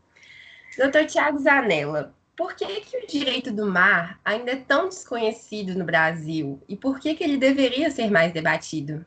Doutor 0.77 1.07
Tiago 1.07 1.39
Zanella, 1.39 2.13
por 2.39 2.55
que, 2.55 2.65
que 2.79 2.95
o 2.95 3.05
direito 3.05 3.51
do 3.51 3.65
mar 3.65 4.17
ainda 4.23 4.51
é 4.51 4.55
tão 4.55 4.87
desconhecido 4.87 5.77
no 5.77 5.83
Brasil 5.83 6.57
e 6.69 6.77
por 6.77 6.97
que, 6.97 7.13
que 7.13 7.21
ele 7.21 7.35
deveria 7.35 7.91
ser 7.91 8.09
mais 8.09 8.31
debatido? 8.31 9.05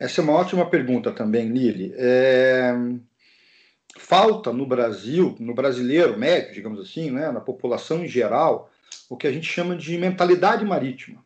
Essa 0.00 0.20
é 0.20 0.24
uma 0.24 0.32
ótima 0.32 0.68
pergunta 0.68 1.12
também, 1.12 1.46
Lili. 1.46 1.94
É... 1.96 2.74
falta 3.96 4.52
no 4.52 4.66
Brasil, 4.66 5.36
no 5.38 5.54
brasileiro 5.54 6.18
médio, 6.18 6.52
digamos 6.52 6.80
assim, 6.80 7.08
né, 7.08 7.30
na 7.30 7.40
população 7.40 8.04
em 8.04 8.08
geral, 8.08 8.68
o 9.08 9.16
que 9.16 9.28
a 9.28 9.32
gente 9.32 9.46
chama 9.46 9.76
de 9.76 9.96
mentalidade 9.96 10.64
marítima. 10.64 11.24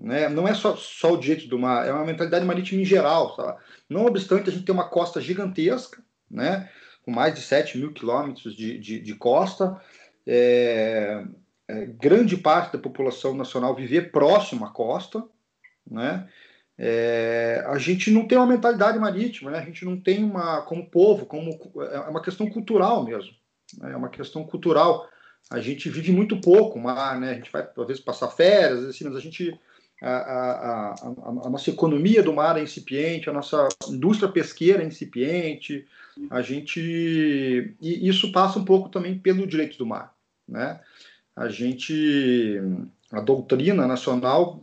Né? 0.00 0.28
Não 0.28 0.46
é 0.46 0.54
só, 0.54 0.76
só 0.76 1.14
o 1.14 1.18
direito 1.18 1.48
do 1.48 1.58
mar, 1.58 1.84
é 1.84 1.92
uma 1.92 2.06
mentalidade 2.06 2.44
marítima 2.44 2.80
em 2.80 2.84
geral. 2.84 3.34
Sabe? 3.34 3.58
Não 3.88 4.06
obstante 4.06 4.48
a 4.48 4.52
gente 4.52 4.64
ter 4.64 4.70
uma 4.70 4.88
costa 4.88 5.20
gigantesca, 5.20 6.00
né? 6.30 6.70
Com 7.08 7.12
mais 7.12 7.34
de 7.34 7.40
7 7.40 7.78
mil 7.78 7.90
quilômetros 7.90 8.54
de, 8.54 8.78
de, 8.78 9.00
de 9.00 9.14
costa, 9.14 9.80
é, 10.26 11.24
é, 11.66 11.86
grande 11.86 12.36
parte 12.36 12.74
da 12.74 12.78
população 12.78 13.34
nacional 13.34 13.74
viver 13.74 14.12
próximo 14.12 14.66
à 14.66 14.68
costa, 14.68 15.24
né? 15.90 16.28
É, 16.76 17.64
a 17.66 17.78
gente 17.78 18.10
não 18.10 18.28
tem 18.28 18.36
uma 18.36 18.46
mentalidade 18.46 18.98
marítima, 18.98 19.50
né? 19.50 19.58
a 19.58 19.64
gente 19.64 19.86
não 19.86 19.98
tem 19.98 20.22
uma, 20.22 20.60
como 20.60 20.90
povo, 20.90 21.24
como 21.24 21.50
é 21.90 21.98
uma 22.10 22.22
questão 22.22 22.48
cultural 22.50 23.02
mesmo, 23.02 23.32
né? 23.78 23.92
é 23.92 23.96
uma 23.96 24.10
questão 24.10 24.44
cultural. 24.44 25.08
A 25.50 25.60
gente 25.60 25.88
vive 25.88 26.12
muito 26.12 26.38
pouco 26.42 26.78
mar, 26.78 27.18
né? 27.18 27.30
A 27.30 27.34
gente 27.34 27.50
vai 27.50 27.62
às 27.62 27.86
vezes 27.86 28.02
passar 28.02 28.28
férias, 28.28 28.84
assim, 28.84 29.04
mas 29.04 29.16
a 29.16 29.20
gente 29.20 29.58
a, 30.02 30.10
a, 30.10 30.90
a, 30.90 31.46
a, 31.46 31.50
nossa 31.50 31.70
economia 31.70 32.22
do 32.22 32.32
mar 32.34 32.58
é 32.58 32.62
incipiente, 32.62 33.30
a 33.30 33.32
nossa 33.32 33.66
indústria 33.88 34.30
pesqueira 34.30 34.82
é 34.82 34.86
incipiente, 34.86 35.86
a 36.30 36.42
gente 36.42 36.80
e 37.80 38.08
isso 38.08 38.32
passa 38.32 38.58
um 38.58 38.64
pouco 38.64 38.88
também 38.88 39.18
pelo 39.18 39.46
direito 39.46 39.78
do 39.78 39.86
mar, 39.86 40.14
né? 40.46 40.80
A 41.34 41.48
gente 41.48 42.60
a 43.12 43.20
doutrina 43.20 43.86
nacional 43.86 44.60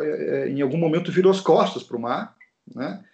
é, 0.00 0.48
em 0.48 0.60
algum 0.60 0.78
momento 0.78 1.12
virou 1.12 1.30
as 1.30 1.40
costas 1.40 1.82
para 1.82 1.96
o 1.96 2.00
mar, 2.00 2.36
né? 2.74 3.04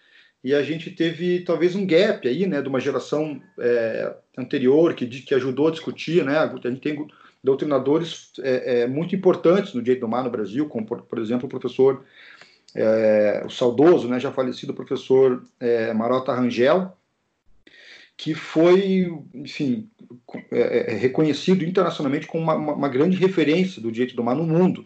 E 0.42 0.54
a 0.54 0.62
gente 0.62 0.90
teve 0.90 1.40
talvez 1.40 1.74
um 1.74 1.86
gap 1.86 2.26
aí, 2.26 2.46
né, 2.46 2.62
de 2.62 2.68
uma 2.68 2.80
geração 2.80 3.42
é, 3.58 4.14
anterior 4.38 4.94
que, 4.94 5.06
que 5.06 5.34
ajudou 5.34 5.68
a 5.68 5.70
discutir, 5.70 6.24
né? 6.24 6.38
A 6.38 6.46
gente 6.46 6.80
tem 6.80 7.06
doutrinadores 7.44 8.32
é, 8.40 8.80
é, 8.80 8.86
muito 8.86 9.14
importantes 9.14 9.74
no 9.74 9.82
direito 9.82 10.00
do 10.00 10.08
mar 10.08 10.24
no 10.24 10.30
Brasil, 10.30 10.66
como 10.66 10.86
por, 10.86 11.02
por 11.02 11.18
exemplo 11.18 11.46
o 11.46 11.48
professor 11.48 12.04
é, 12.74 13.42
o 13.44 13.50
saudoso, 13.50 14.08
né, 14.08 14.20
já 14.20 14.30
falecido 14.30 14.74
professor 14.74 15.42
é, 15.58 15.92
Marota 15.92 16.32
Rangel, 16.32 16.96
que 18.20 18.34
foi, 18.34 19.10
enfim, 19.32 19.88
é, 20.50 20.92
é, 20.92 20.94
reconhecido 20.94 21.64
internacionalmente 21.64 22.26
como 22.26 22.44
uma, 22.44 22.54
uma, 22.54 22.74
uma, 22.74 22.88
grande 22.90 23.16
referência 23.16 23.80
do 23.80 23.90
direito 23.90 24.14
do 24.14 24.22
mar 24.22 24.36
no 24.36 24.44
mundo. 24.44 24.84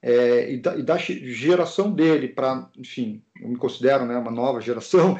É, 0.00 0.52
e, 0.52 0.58
da, 0.58 0.76
e, 0.76 0.82
da, 0.84 0.96
geração 0.96 1.90
dele 1.90 2.28
para, 2.28 2.70
enfim, 2.78 3.20
eu 3.42 3.48
me 3.48 3.56
considero 3.56 4.06
né, 4.06 4.16
uma 4.16 4.30
nova 4.30 4.60
geração, 4.60 5.18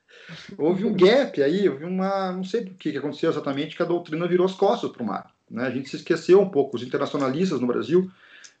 houve 0.58 0.84
um 0.84 0.92
gap 0.92 1.42
aí, 1.42 1.66
houve 1.66 1.86
uma, 1.86 2.32
não 2.32 2.44
sei 2.44 2.64
o 2.64 2.74
que 2.74 2.94
aconteceu 2.94 3.30
exatamente, 3.30 3.74
que 3.74 3.82
a 3.82 3.86
doutrina 3.86 4.28
virou 4.28 4.44
as 4.44 4.52
costas 4.52 4.90
para 4.90 5.02
o 5.02 5.06
mar. 5.06 5.32
Né? 5.50 5.66
A 5.66 5.70
gente 5.70 5.88
se 5.88 5.96
esqueceu 5.96 6.42
um 6.42 6.50
pouco, 6.50 6.76
os 6.76 6.82
internacionalistas 6.82 7.58
no 7.58 7.66
Brasil 7.66 8.10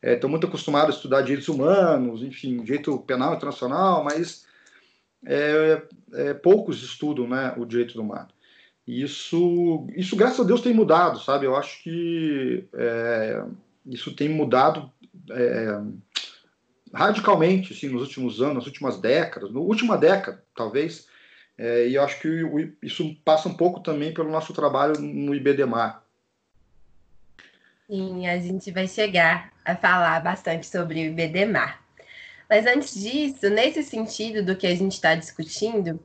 estão 0.02 0.28
é, 0.28 0.30
muito 0.30 0.46
acostumados 0.46 0.94
a 0.94 0.96
estudar 0.96 1.20
direitos 1.20 1.48
humanos, 1.48 2.22
enfim, 2.22 2.62
direito 2.62 2.98
penal 3.00 3.34
internacional, 3.34 4.02
mas 4.02 4.46
é, 5.24 5.82
é, 6.14 6.34
poucos 6.34 6.82
estudam 6.82 7.28
né, 7.28 7.54
o 7.56 7.64
direito 7.64 7.94
do 7.94 8.04
mar. 8.04 8.28
E 8.86 9.02
isso, 9.02 9.86
isso, 9.96 10.14
graças 10.14 10.40
a 10.40 10.44
Deus, 10.44 10.60
tem 10.60 10.72
mudado, 10.72 11.18
sabe? 11.20 11.46
Eu 11.46 11.56
acho 11.56 11.82
que 11.82 12.64
é, 12.72 13.44
isso 13.86 14.14
tem 14.14 14.28
mudado 14.28 14.90
é, 15.30 15.80
radicalmente 16.94 17.72
assim, 17.72 17.88
nos 17.88 18.02
últimos 18.02 18.40
anos, 18.40 18.54
nas 18.54 18.66
últimas 18.66 19.00
décadas, 19.00 19.52
na 19.52 19.58
última 19.58 19.98
década, 19.98 20.42
talvez. 20.54 21.08
É, 21.58 21.88
e 21.88 21.94
eu 21.94 22.02
acho 22.02 22.20
que 22.20 22.28
isso 22.82 23.16
passa 23.24 23.48
um 23.48 23.54
pouco 23.54 23.80
também 23.80 24.14
pelo 24.14 24.30
nosso 24.30 24.52
trabalho 24.52 25.00
no 25.00 25.34
IBDMAR. 25.34 26.02
Sim, 27.88 28.26
a 28.26 28.38
gente 28.38 28.70
vai 28.70 28.86
chegar 28.86 29.52
a 29.64 29.74
falar 29.74 30.20
bastante 30.20 30.66
sobre 30.66 31.00
o 31.00 31.06
IBDMAR. 31.06 31.85
Mas 32.48 32.66
antes 32.66 32.94
disso, 32.94 33.48
nesse 33.50 33.82
sentido 33.82 34.44
do 34.44 34.56
que 34.56 34.66
a 34.66 34.74
gente 34.74 34.92
está 34.92 35.14
discutindo, 35.14 36.00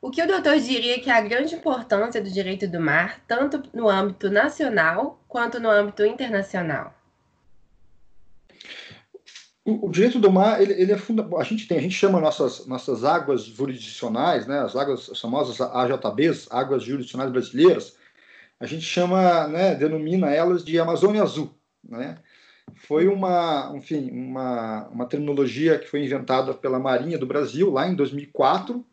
o 0.00 0.10
que 0.10 0.22
o 0.22 0.26
doutor 0.26 0.58
diria 0.60 1.00
que 1.00 1.10
é 1.10 1.14
a 1.14 1.20
grande 1.20 1.54
importância 1.54 2.22
do 2.22 2.30
direito 2.30 2.68
do 2.68 2.80
mar, 2.80 3.20
tanto 3.26 3.62
no 3.72 3.88
âmbito 3.88 4.30
nacional 4.30 5.20
quanto 5.26 5.58
no 5.58 5.70
âmbito 5.70 6.04
internacional? 6.04 6.94
O, 9.64 9.90
direito 9.90 10.20
do 10.20 10.30
mar, 10.30 10.62
ele, 10.62 10.74
ele 10.74 10.92
é 10.92 10.96
fundamental. 10.96 11.40
A 11.40 11.44
gente 11.44 11.66
tem, 11.66 11.78
a 11.78 11.80
gente 11.80 11.94
chama 11.94 12.20
nossas 12.20 12.66
nossas 12.66 13.02
águas 13.02 13.42
jurisdicionais, 13.42 14.46
né, 14.46 14.60
as 14.60 14.76
águas 14.76 15.10
as 15.10 15.20
famosas 15.20 15.60
AJBs, 15.60 16.46
águas 16.52 16.84
jurisdicionais 16.84 17.32
brasileiras, 17.32 17.96
a 18.60 18.66
gente 18.66 18.84
chama, 18.84 19.48
né, 19.48 19.74
denomina 19.74 20.30
elas 20.30 20.64
de 20.64 20.78
Amazônia 20.78 21.22
Azul, 21.22 21.52
né? 21.82 22.16
Foi 22.74 23.08
uma, 23.08 23.72
enfim, 23.74 24.10
uma, 24.10 24.88
uma 24.88 25.06
terminologia 25.06 25.78
que 25.78 25.88
foi 25.88 26.04
inventada 26.04 26.52
pela 26.52 26.78
Marinha 26.78 27.18
do 27.18 27.26
Brasil 27.26 27.70
lá 27.70 27.88
em 27.88 27.94
2004, 27.94 28.84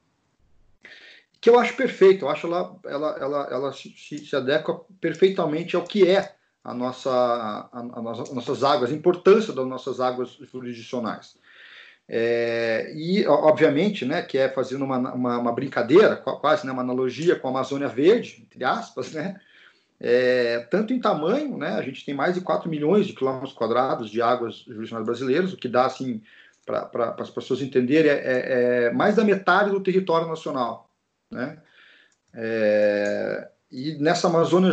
que 1.42 1.50
eu 1.50 1.60
acho 1.60 1.76
perfeita, 1.76 2.24
eu 2.24 2.30
acho 2.30 2.48
ela, 2.48 2.80
ela, 2.86 3.18
ela, 3.20 3.48
ela 3.52 3.74
se, 3.74 3.94
se 3.98 4.36
adequa 4.36 4.82
perfeitamente 5.02 5.76
ao 5.76 5.84
que 5.84 6.08
é 6.08 6.36
a 6.64 6.74
nossa, 6.74 7.12
a, 7.12 7.80
a, 7.80 8.02
nossa, 8.02 8.34
nossas 8.34 8.64
águas, 8.64 8.92
a 8.92 8.96
importância 8.96 9.52
das 9.52 9.68
nossas 9.68 10.00
águas 10.00 10.30
jurisdicionais. 10.52 11.36
É, 12.08 12.94
e, 12.96 13.26
obviamente, 13.28 14.06
né, 14.06 14.22
que 14.22 14.38
é 14.38 14.50
fazendo 14.50 14.86
uma, 14.86 14.98
uma, 14.98 15.38
uma, 15.38 15.52
brincadeira, 15.52 16.16
quase 16.16 16.66
né, 16.66 16.72
uma 16.72 16.82
analogia 16.82 17.38
com 17.38 17.48
a 17.48 17.52
Amazônia 17.52 17.88
Verde, 17.88 18.42
entre 18.46 18.64
aspas, 18.64 19.12
né, 19.12 19.40
é, 20.00 20.60
tanto 20.70 20.94
em 20.94 21.00
tamanho, 21.00 21.58
né, 21.58 21.70
a 21.70 21.82
gente 21.82 22.06
tem 22.06 22.14
mais 22.14 22.36
de 22.36 22.42
4 22.42 22.70
milhões 22.70 23.08
de 23.08 23.14
quilômetros 23.14 23.54
quadrados 23.54 24.10
de 24.10 24.22
águas 24.22 24.58
jurisdicionais 24.68 25.06
brasileiras, 25.06 25.54
o 25.54 25.58
que 25.58 25.68
dá, 25.68 25.86
assim, 25.86 26.22
para 26.66 27.16
as 27.20 27.30
pessoas 27.30 27.62
entenderem, 27.62 28.12
é, 28.12 28.16
é, 28.16 28.86
é, 28.86 28.92
mais 28.92 29.16
da 29.16 29.24
metade 29.24 29.70
do 29.70 29.82
território 29.82 30.28
nacional. 30.28 30.90
Né? 31.30 31.58
É, 32.34 33.48
e 33.72 33.96
nessa 33.96 34.28
Amazônia, 34.28 34.72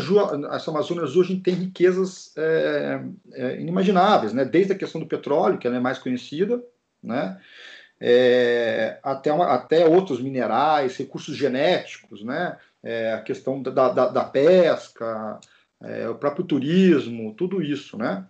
essa 0.52 0.70
Amazônia 0.70 1.02
Azul 1.02 1.22
a 1.22 1.26
gente 1.26 1.42
tem 1.42 1.54
riquezas 1.54 2.32
é, 2.36 3.00
é, 3.32 3.60
inimagináveis, 3.60 4.32
né? 4.32 4.44
desde 4.44 4.72
a 4.72 4.78
questão 4.78 5.00
do 5.00 5.06
petróleo, 5.06 5.58
que 5.58 5.66
ela 5.66 5.76
é 5.76 5.80
mais 5.80 5.98
conhecida, 5.98 6.62
né? 7.02 7.40
Até, 9.02 9.30
uma, 9.30 9.52
até 9.52 9.86
outros 9.86 10.22
minerais, 10.22 10.96
recursos 10.96 11.36
genéticos, 11.36 12.24
né? 12.24 12.56
É, 12.82 13.12
a 13.12 13.20
questão 13.20 13.62
da, 13.62 13.70
da, 13.70 14.08
da 14.08 14.24
pesca, 14.24 15.38
é, 15.82 16.08
o 16.08 16.14
próprio 16.14 16.44
turismo, 16.44 17.34
tudo 17.34 17.62
isso, 17.62 17.96
né? 17.96 18.26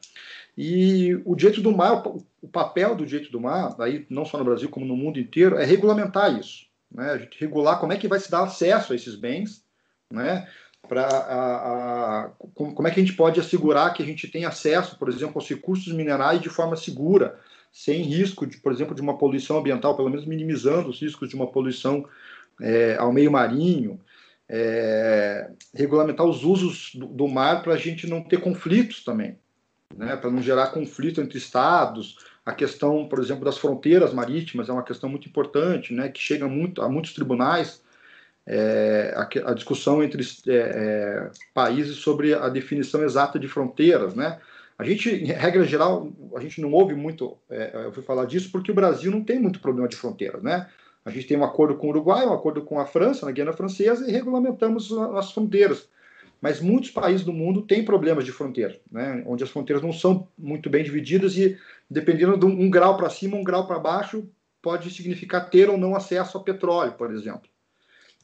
E 0.57 1.21
o 1.25 1.35
direito 1.35 1.61
do 1.61 1.75
mar, 1.76 2.02
o 2.07 2.49
papel 2.49 2.95
do 2.95 3.07
direito 3.07 3.30
do 3.30 3.40
mar, 3.40 3.75
aí 3.80 4.07
não 4.11 4.25
só 4.25 4.38
no 4.38 4.45
Brasil 4.45 4.69
como 4.69 4.87
no 4.87 4.97
mundo 4.97 5.19
inteiro, 5.19 5.57
é 5.57 5.64
regulamentar 5.64 6.38
isso, 6.38 6.66
né? 6.90 7.11
A 7.12 7.19
gente 7.19 7.40
regular 7.40 7.78
como 7.80 7.92
é 7.92 7.97
que 7.97 8.09
vai 8.09 8.21
se 8.21 8.30
dar 8.30 8.42
acesso 8.42 8.92
a 8.92 8.97
esses 8.97 9.14
bens, 9.14 9.64
né? 10.12 10.49
Para 10.88 12.33
como 12.54 12.88
é 12.88 12.90
que 12.90 13.00
a 13.00 13.02
gente 13.02 13.16
pode 13.16 13.38
assegurar 13.38 13.95
que 13.95 14.02
a 14.02 14.07
gente 14.07 14.26
tem 14.28 14.45
acesso, 14.45 14.99
por 14.99 15.09
exemplo, 15.09 15.35
aos 15.37 15.49
recursos 15.49 15.92
minerais 15.92 16.40
de 16.40 16.49
forma 16.49 16.75
segura, 16.75 17.38
sem 17.71 18.02
risco, 18.02 18.47
de, 18.47 18.57
por 18.57 18.73
exemplo, 18.73 18.95
de 18.95 19.00
uma 19.00 19.16
poluição 19.16 19.59
ambiental, 19.59 19.95
pelo 19.95 20.11
menos 20.11 20.26
minimizando 20.26 20.88
os 20.88 21.00
riscos 21.00 21.28
de 21.28 21.37
uma 21.37 21.47
poluição 21.47 22.04
é, 22.61 22.97
ao 22.97 23.12
meio 23.12 23.30
marinho, 23.30 24.00
é, 24.52 25.49
regulamentar 25.73 26.26
os 26.26 26.42
usos 26.42 26.90
do, 26.92 27.07
do 27.07 27.28
mar 27.28 27.62
para 27.62 27.75
a 27.75 27.76
gente 27.76 28.09
não 28.09 28.21
ter 28.21 28.40
conflitos 28.40 29.04
também, 29.04 29.38
né? 29.97 30.16
para 30.16 30.28
não 30.28 30.42
gerar 30.42 30.73
conflito 30.73 31.21
entre 31.21 31.38
estados. 31.38 32.19
A 32.45 32.52
questão, 32.52 33.09
por 33.09 33.21
exemplo, 33.21 33.45
das 33.45 33.59
fronteiras 33.59 34.12
marítimas 34.12 34.69
é 34.69 34.73
uma 34.73 34.83
questão 34.83 35.09
muito 35.09 35.28
importante, 35.28 35.95
né? 35.95 36.09
que 36.09 36.21
chega 36.21 36.49
muito, 36.49 36.83
a 36.83 36.88
muitos 36.88 37.14
tribunais. 37.14 37.80
É, 38.45 39.14
a, 39.14 39.50
a, 39.50 39.54
discussão 39.54 40.02
entre 40.02 40.23
é, 40.49 40.52
é, 40.52 41.30
países 41.54 41.99
sobre 41.99 42.35
a 42.35 42.49
definição 42.49 43.04
exata 43.04 43.38
de 43.38 43.47
fronteiras, 43.47 44.14
né? 44.14 44.40
A 44.76 44.83
gente, 44.83 45.11
em 45.11 45.26
regra 45.26 45.62
geral, 45.62 46.11
a 46.35 46.40
gente 46.40 46.61
não 46.61 46.73
ouve 46.73 46.95
muito 46.95 47.37
é, 47.50 47.71
eu 47.85 47.92
fui 47.92 48.02
falar 48.02 48.25
disso 48.25 48.50
porque 48.50 48.73
o 48.73 48.75
Brasil 48.75 49.12
não 49.12 49.23
tem 49.23 49.38
muito 49.38 49.61
problema 49.61 49.87
de 49.87 49.95
fronteiras, 49.95 50.42
né? 50.42 50.69
A 51.04 51.11
gente 51.11 51.26
tem 51.26 51.37
um 51.37 51.45
acordo 51.45 51.76
com 51.76 51.87
o 51.87 51.90
Uruguai, 51.90 52.26
um 52.26 52.33
acordo 52.33 52.62
com 52.62 52.78
a 52.78 52.87
França, 52.87 53.25
na 53.25 53.33
Guiana 53.33 53.52
Francesa, 53.52 54.09
e 54.09 54.12
regulamentamos 54.12 54.92
as 54.92 55.33
fronteiras. 55.33 55.88
Mas 56.40 56.61
muitos 56.61 56.90
países 56.90 57.25
do 57.25 57.33
mundo 57.33 57.62
têm 57.62 57.85
problemas 57.85 58.25
de 58.25 58.33
fronteira, 58.33 58.78
né? 58.90 59.23
onde 59.26 59.45
as 59.45 59.50
fronteiras 59.50 59.83
não 59.83 59.92
são 59.92 60.26
muito 60.38 60.71
bem 60.71 60.83
divididas 60.83 61.37
e, 61.37 61.59
dependendo 61.88 62.38
de 62.38 62.47
um, 62.47 62.71
grau 62.71 62.97
para 62.97 63.11
cima, 63.11 63.37
um 63.37 63.45
grau 63.45 63.66
para 63.66 63.78
baixo, 63.78 64.26
pode 64.62 64.90
significar 64.90 65.50
ter 65.50 65.69
ou 65.69 65.76
não 65.76 65.95
acesso 65.95 66.38
a 66.38 66.42
petróleo, 66.42 66.92
por 66.92 67.12
exemplo. 67.12 67.49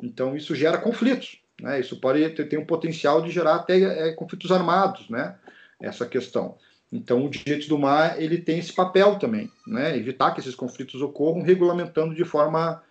Então, 0.02 0.37
isso 0.37 0.54
gera 0.54 0.78
conflitos. 0.78 1.42
Né? 1.61 1.80
Isso 1.80 2.00
pode 2.00 2.28
ter, 2.30 2.49
ter 2.49 2.59
um 2.59 2.64
potencial 2.64 3.21
de 3.21 3.30
gerar 3.30 3.56
até 3.56 4.09
é, 4.09 4.12
conflitos 4.12 4.50
armados, 4.50 5.09
né? 5.11 5.37
essa 5.80 6.06
questão. 6.06 6.56
Então, 6.92 7.24
o 7.24 7.30
direito 7.30 7.68
do 7.68 7.78
mar 7.78 8.20
ele 8.20 8.38
tem 8.38 8.58
esse 8.58 8.72
papel 8.72 9.18
também, 9.18 9.50
né? 9.66 9.96
evitar 9.96 10.32
que 10.32 10.40
esses 10.40 10.54
conflitos 10.54 11.02
ocorram, 11.02 11.42
regulamentando 11.42 12.14
de 12.14 12.24
forma 12.24 12.82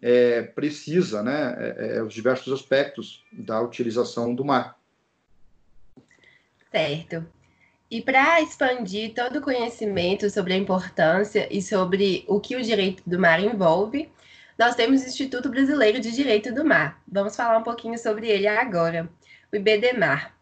é, 0.00 0.42
precisa 0.42 1.22
né, 1.22 1.56
é, 1.58 1.96
é, 1.96 2.02
os 2.02 2.14
diversos 2.14 2.52
aspectos 2.52 3.24
da 3.32 3.60
utilização 3.60 4.34
do 4.34 4.44
mar. 4.44 4.78
Certo. 6.70 7.26
E 7.90 8.00
para 8.00 8.40
expandir 8.40 9.12
todo 9.14 9.40
o 9.40 9.42
conhecimento 9.42 10.30
sobre 10.30 10.52
a 10.52 10.56
importância 10.56 11.48
e 11.50 11.60
sobre 11.60 12.24
o 12.28 12.38
que 12.38 12.54
o 12.54 12.62
direito 12.62 13.02
do 13.04 13.18
mar 13.18 13.40
envolve, 13.40 14.08
nós 14.56 14.76
temos 14.76 15.02
o 15.02 15.06
Instituto 15.06 15.48
Brasileiro 15.48 16.00
de 16.00 16.12
Direito 16.12 16.52
do 16.54 16.64
Mar. 16.64 17.02
Vamos 17.10 17.34
falar 17.34 17.56
um 17.56 17.62
pouquinho 17.62 17.98
sobre 17.98 18.28
ele 18.28 18.46
agora. 18.46 19.08
O 19.50 19.56
IBDMAR. 19.56 20.36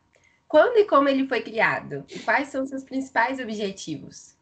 Quando 0.48 0.78
e 0.78 0.84
como 0.84 1.08
ele 1.08 1.28
foi 1.28 1.42
criado? 1.42 2.04
E 2.08 2.18
quais 2.20 2.48
são 2.48 2.66
seus 2.66 2.82
principais 2.82 3.38
objetivos? 3.38 4.34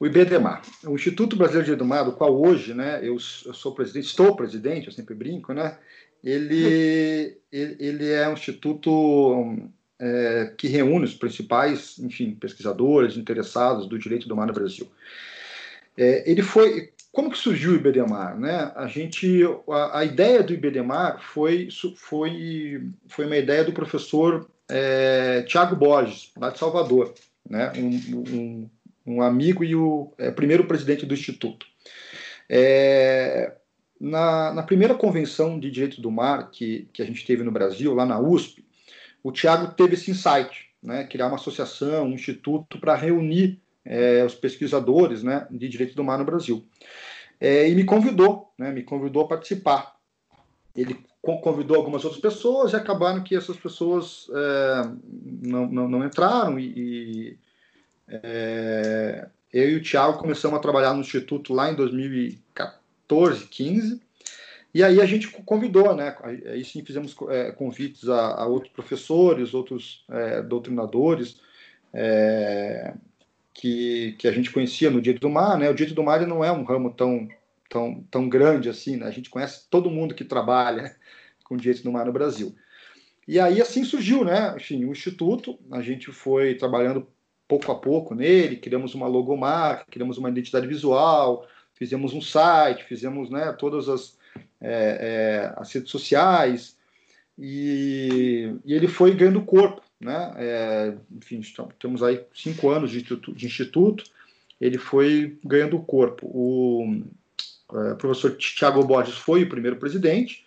O 0.00 0.06
IBDMAR, 0.06 0.62
o 0.84 0.94
Instituto 0.94 1.36
Brasileiro 1.36 1.64
de 1.64 1.70
Direito 1.72 1.84
do 1.84 1.88
Mar, 1.88 2.04
do 2.04 2.12
qual 2.12 2.34
hoje 2.40 2.74
né, 2.74 3.00
eu, 3.02 3.18
sou 3.18 3.74
presidente, 3.74 4.06
estou 4.06 4.34
presidente, 4.36 4.86
eu 4.86 4.92
sempre 4.92 5.14
brinco, 5.14 5.52
né? 5.52 5.76
Ele, 6.22 7.36
ele, 7.50 7.76
ele 7.78 8.08
é 8.08 8.28
um 8.28 8.34
instituto 8.34 9.56
é, 9.98 10.52
que 10.56 10.68
reúne 10.68 11.04
os 11.04 11.14
principais, 11.14 11.98
enfim, 11.98 12.32
pesquisadores 12.32 13.16
interessados 13.16 13.88
do 13.88 13.98
direito 13.98 14.28
do 14.28 14.36
mar 14.36 14.46
no 14.46 14.52
Brasil. 14.52 14.88
É, 15.96 16.30
ele 16.30 16.42
foi, 16.42 16.92
como 17.12 17.30
que 17.30 17.38
surgiu 17.38 17.72
o 17.72 17.74
IBDMAR, 17.74 18.38
né? 18.38 18.72
A 18.76 18.86
gente, 18.86 19.42
a, 19.68 20.00
a 20.00 20.04
ideia 20.04 20.42
do 20.42 20.52
IBDMAR 20.52 21.20
foi, 21.20 21.68
foi, 21.96 22.82
foi 23.06 23.26
uma 23.26 23.36
ideia 23.36 23.64
do 23.64 23.72
professor 23.72 24.48
é, 24.68 25.42
Tiago 25.42 25.74
Borges, 25.74 26.30
lá 26.36 26.50
de 26.50 26.58
Salvador, 26.58 27.14
né? 27.48 27.72
Um, 27.76 28.18
um, 28.18 28.70
um 29.06 29.22
amigo 29.22 29.64
e 29.64 29.74
o 29.74 30.12
é, 30.18 30.30
primeiro 30.30 30.64
presidente 30.64 31.06
do 31.06 31.14
instituto. 31.14 31.66
É, 32.48 33.54
na, 34.00 34.52
na, 34.54 34.62
primeira 34.62 34.94
convenção 34.94 35.58
de 35.58 35.70
direito 35.70 36.00
do 36.00 36.10
mar 36.10 36.50
que, 36.50 36.88
que 36.92 37.02
a 37.02 37.04
gente 37.04 37.26
teve 37.26 37.42
no 37.42 37.50
Brasil, 37.50 37.94
lá 37.94 38.06
na 38.06 38.20
USP, 38.20 38.64
o 39.22 39.32
Tiago 39.32 39.74
teve 39.74 39.94
esse 39.94 40.10
insight, 40.10 40.68
né, 40.82 41.04
criar 41.04 41.26
uma 41.26 41.36
associação, 41.36 42.06
um 42.06 42.12
instituto 42.12 42.78
para 42.78 42.94
reunir 42.94 43.60
é, 43.88 44.22
os 44.22 44.34
pesquisadores 44.34 45.22
né, 45.22 45.46
de 45.50 45.66
direito 45.66 45.96
do 45.96 46.04
mar 46.04 46.18
no 46.18 46.24
Brasil. 46.24 46.62
É, 47.40 47.68
e 47.68 47.74
me 47.74 47.84
convidou, 47.84 48.52
né, 48.58 48.70
me 48.70 48.82
convidou 48.82 49.22
a 49.22 49.28
participar. 49.28 49.96
Ele 50.76 50.96
convidou 51.22 51.76
algumas 51.76 52.04
outras 52.04 52.20
pessoas 52.20 52.72
e 52.72 52.76
acabaram 52.76 53.24
que 53.24 53.34
essas 53.34 53.56
pessoas 53.56 54.28
é, 54.32 54.82
não, 55.42 55.66
não, 55.66 55.88
não, 55.88 56.04
entraram 56.04 56.58
e, 56.60 56.66
e 56.76 57.38
é, 58.08 59.28
eu 59.52 59.70
e 59.70 59.76
o 59.76 59.82
Tiago 59.82 60.18
começamos 60.18 60.58
a 60.58 60.62
trabalhar 60.62 60.92
no 60.92 61.00
Instituto 61.00 61.52
lá 61.52 61.70
em 61.70 61.74
2014, 61.74 63.46
15 63.46 64.00
e 64.72 64.84
aí 64.84 65.00
a 65.00 65.06
gente 65.06 65.28
convidou, 65.28 65.94
né? 65.96 66.14
Aí 66.22 66.64
sim 66.64 66.84
fizemos 66.84 67.16
é, 67.30 67.50
convites 67.52 68.08
a, 68.08 68.42
a, 68.42 68.46
outros 68.46 68.72
professores, 68.72 69.54
outros 69.54 70.04
é, 70.10 70.42
doutrinadores 70.42 71.40
é, 71.92 72.94
que, 73.58 74.14
que 74.20 74.28
a 74.28 74.32
gente 74.32 74.52
conhecia 74.52 74.88
no 74.88 75.02
Direito 75.02 75.22
do 75.22 75.28
Mar, 75.28 75.58
né? 75.58 75.68
O 75.68 75.74
Direito 75.74 75.96
do 75.96 76.02
Mar 76.04 76.24
não 76.24 76.44
é 76.44 76.52
um 76.52 76.62
ramo 76.62 76.92
tão, 76.92 77.28
tão, 77.68 78.04
tão 78.08 78.28
grande 78.28 78.68
assim, 78.68 78.96
né? 78.96 79.06
A 79.06 79.10
gente 79.10 79.28
conhece 79.28 79.66
todo 79.68 79.90
mundo 79.90 80.14
que 80.14 80.24
trabalha 80.24 80.94
com 81.42 81.56
Direito 81.56 81.82
do 81.82 81.90
Mar 81.90 82.06
no 82.06 82.12
Brasil. 82.12 82.54
E 83.26 83.40
aí 83.40 83.60
assim 83.60 83.82
surgiu, 83.82 84.24
né? 84.24 84.54
Enfim, 84.56 84.84
o 84.84 84.92
Instituto, 84.92 85.58
a 85.72 85.82
gente 85.82 86.12
foi 86.12 86.54
trabalhando 86.54 87.08
pouco 87.48 87.72
a 87.72 87.74
pouco 87.74 88.14
nele, 88.14 88.56
criamos 88.56 88.94
uma 88.94 89.08
logomarca, 89.08 89.86
criamos 89.90 90.18
uma 90.18 90.30
identidade 90.30 90.68
visual, 90.68 91.44
fizemos 91.74 92.14
um 92.14 92.20
site, 92.20 92.84
fizemos 92.84 93.28
né, 93.28 93.52
todas 93.58 93.88
as 93.88 94.16
é, 94.60 95.50
é, 95.50 95.54
as 95.56 95.72
redes 95.72 95.90
sociais, 95.90 96.76
e, 97.36 98.54
e, 98.64 98.72
ele 98.72 98.86
foi 98.86 99.14
ganhando 99.14 99.42
corpo. 99.42 99.82
Né? 100.00 100.32
É, 100.36 100.94
enfim, 101.10 101.40
temos 101.78 102.02
aí 102.02 102.24
cinco 102.32 102.70
anos 102.70 102.90
de, 102.90 103.02
de, 103.02 103.46
instituto, 103.46 104.04
ele 104.60 104.78
foi 104.78 105.36
ganhando 105.44 105.80
corpo. 105.80 106.26
O 106.26 107.02
é, 107.74 107.94
professor 107.94 108.36
Tiago 108.36 108.84
Borges 108.84 109.16
foi 109.16 109.42
o 109.42 109.48
primeiro 109.48 109.76
presidente, 109.76 110.46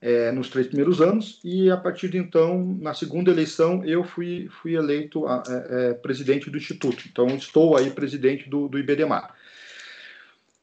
é, 0.00 0.32
nos 0.32 0.48
três 0.48 0.66
primeiros 0.66 1.00
anos, 1.00 1.38
e 1.44 1.70
a 1.70 1.76
partir 1.76 2.08
de 2.08 2.18
então, 2.18 2.76
na 2.80 2.94
segunda 2.94 3.30
eleição, 3.30 3.84
eu 3.84 4.02
fui, 4.02 4.48
fui 4.60 4.74
eleito 4.74 5.26
a, 5.26 5.42
é, 5.46 5.94
presidente 5.94 6.50
do 6.50 6.56
Instituto. 6.56 7.04
Então, 7.06 7.26
estou 7.28 7.76
aí 7.76 7.90
presidente 7.90 8.48
do, 8.48 8.66
do 8.66 8.78
IBDMAR. 8.78 9.34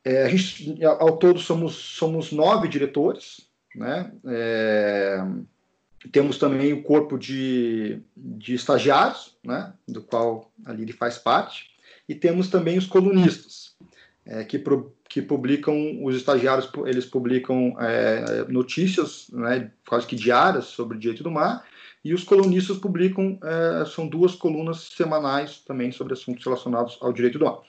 É, 0.03 0.23
a 0.23 0.29
gente, 0.29 0.83
ao 0.83 1.17
todo, 1.17 1.39
somos, 1.39 1.75
somos 1.75 2.31
nove 2.31 2.67
diretores, 2.67 3.41
né? 3.75 4.11
Temos 6.11 6.37
também 6.37 6.73
o 6.73 6.83
corpo 6.83 7.17
de, 7.17 8.01
de 8.15 8.53
estagiários, 8.53 9.35
né? 9.43 9.73
Do 9.87 10.01
qual 10.01 10.51
a 10.65 10.71
Lili 10.71 10.93
faz 10.93 11.17
parte, 11.17 11.71
e 12.07 12.13
temos 12.13 12.49
também 12.49 12.77
os 12.77 12.85
colunistas, 12.85 13.75
é, 14.25 14.43
que, 14.43 14.59
pro, 14.59 14.95
que 15.09 15.21
publicam, 15.21 16.03
os 16.03 16.15
estagiários, 16.15 16.69
eles 16.85 17.05
publicam 17.05 17.75
é, 17.79 18.45
notícias, 18.47 19.27
né? 19.31 19.71
Quase 19.87 20.05
que 20.05 20.15
diárias 20.15 20.65
sobre 20.65 20.97
o 20.97 20.99
direito 20.99 21.23
do 21.23 21.31
mar, 21.31 21.65
e 22.05 22.13
os 22.13 22.23
colunistas 22.23 22.77
publicam, 22.77 23.39
é, 23.43 23.85
são 23.85 24.07
duas 24.07 24.35
colunas 24.35 24.89
semanais 24.95 25.59
também 25.59 25.91
sobre 25.91 26.13
assuntos 26.13 26.45
relacionados 26.45 26.97
ao 27.01 27.11
direito 27.11 27.39
do 27.39 27.45
mar. 27.45 27.59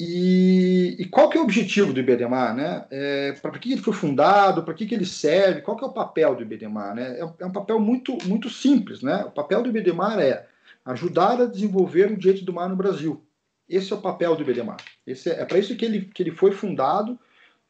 E, 0.00 0.94
e, 0.96 1.04
qual 1.06 1.28
que 1.28 1.36
é 1.36 1.40
o 1.40 1.44
objetivo 1.44 1.92
do 1.92 1.98
IBDMAR? 1.98 2.54
Né? 2.54 2.86
É, 2.88 3.32
para 3.32 3.58
que 3.58 3.72
ele 3.72 3.82
foi 3.82 3.92
fundado? 3.92 4.62
Para 4.62 4.72
que, 4.72 4.86
que 4.86 4.94
ele 4.94 5.04
serve? 5.04 5.60
Qual 5.60 5.76
que 5.76 5.82
é 5.82 5.88
o 5.88 5.92
papel 5.92 6.36
do 6.36 6.42
IBDMAR? 6.42 6.94
Né? 6.94 7.18
É, 7.18 7.20
é, 7.20 7.46
um 7.46 7.50
papel 7.50 7.80
muito, 7.80 8.16
muito 8.24 8.48
simples. 8.48 9.02
Né? 9.02 9.24
O 9.24 9.32
papel 9.32 9.60
do 9.60 9.70
IBDMAR 9.70 10.20
é 10.20 10.46
ajudar 10.84 11.40
a 11.40 11.46
desenvolver 11.46 12.12
o 12.12 12.16
direito 12.16 12.44
do 12.44 12.52
mar 12.52 12.68
no 12.68 12.76
Brasil. 12.76 13.26
Esse 13.68 13.92
é 13.92 13.96
o 13.96 14.00
papel 14.00 14.36
do 14.36 14.42
IBDMAR. 14.42 14.76
Esse 15.04 15.30
é, 15.30 15.40
é 15.40 15.44
para 15.44 15.58
isso 15.58 15.76
que 15.76 15.84
ele, 15.84 16.02
que 16.02 16.22
ele 16.22 16.30
foi 16.30 16.52
fundado 16.52 17.18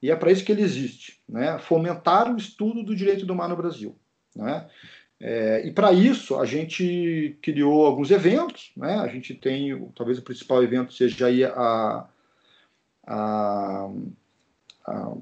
e 0.02 0.10
é 0.10 0.16
para 0.16 0.30
isso 0.30 0.44
que 0.44 0.52
ele 0.52 0.62
existe. 0.62 1.18
Né? 1.26 1.58
Fomentar 1.58 2.30
o 2.30 2.36
estudo 2.36 2.82
do 2.82 2.94
direito 2.94 3.24
do 3.24 3.34
mar 3.34 3.48
no 3.48 3.56
Brasil. 3.56 3.96
Né? 4.36 4.68
É, 5.18 5.66
e 5.66 5.72
para 5.72 5.94
isso 5.94 6.38
a 6.38 6.44
gente 6.44 7.38
criou 7.40 7.86
alguns 7.86 8.10
eventos. 8.10 8.70
Né? 8.76 8.96
A 8.96 9.08
gente 9.08 9.32
tem, 9.32 9.90
talvez 9.96 10.18
o 10.18 10.22
principal 10.22 10.62
evento 10.62 10.92
seja 10.92 11.26
aí 11.26 11.42
a 11.42 12.06
a, 13.08 13.88
a, 14.86 15.12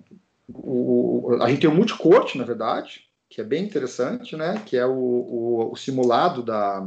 o, 0.49 1.39
a 1.41 1.49
gente 1.49 1.61
tem 1.61 1.71
o 1.71 1.75
multicorte, 1.75 2.37
na 2.37 2.45
verdade, 2.45 3.05
que 3.29 3.41
é 3.41 3.45
bem 3.45 3.65
interessante, 3.65 4.37
né? 4.37 4.63
que 4.67 4.77
é 4.77 4.85
o, 4.85 4.93
o, 4.93 5.73
o 5.73 5.77
simulado 5.77 6.43
da, 6.43 6.87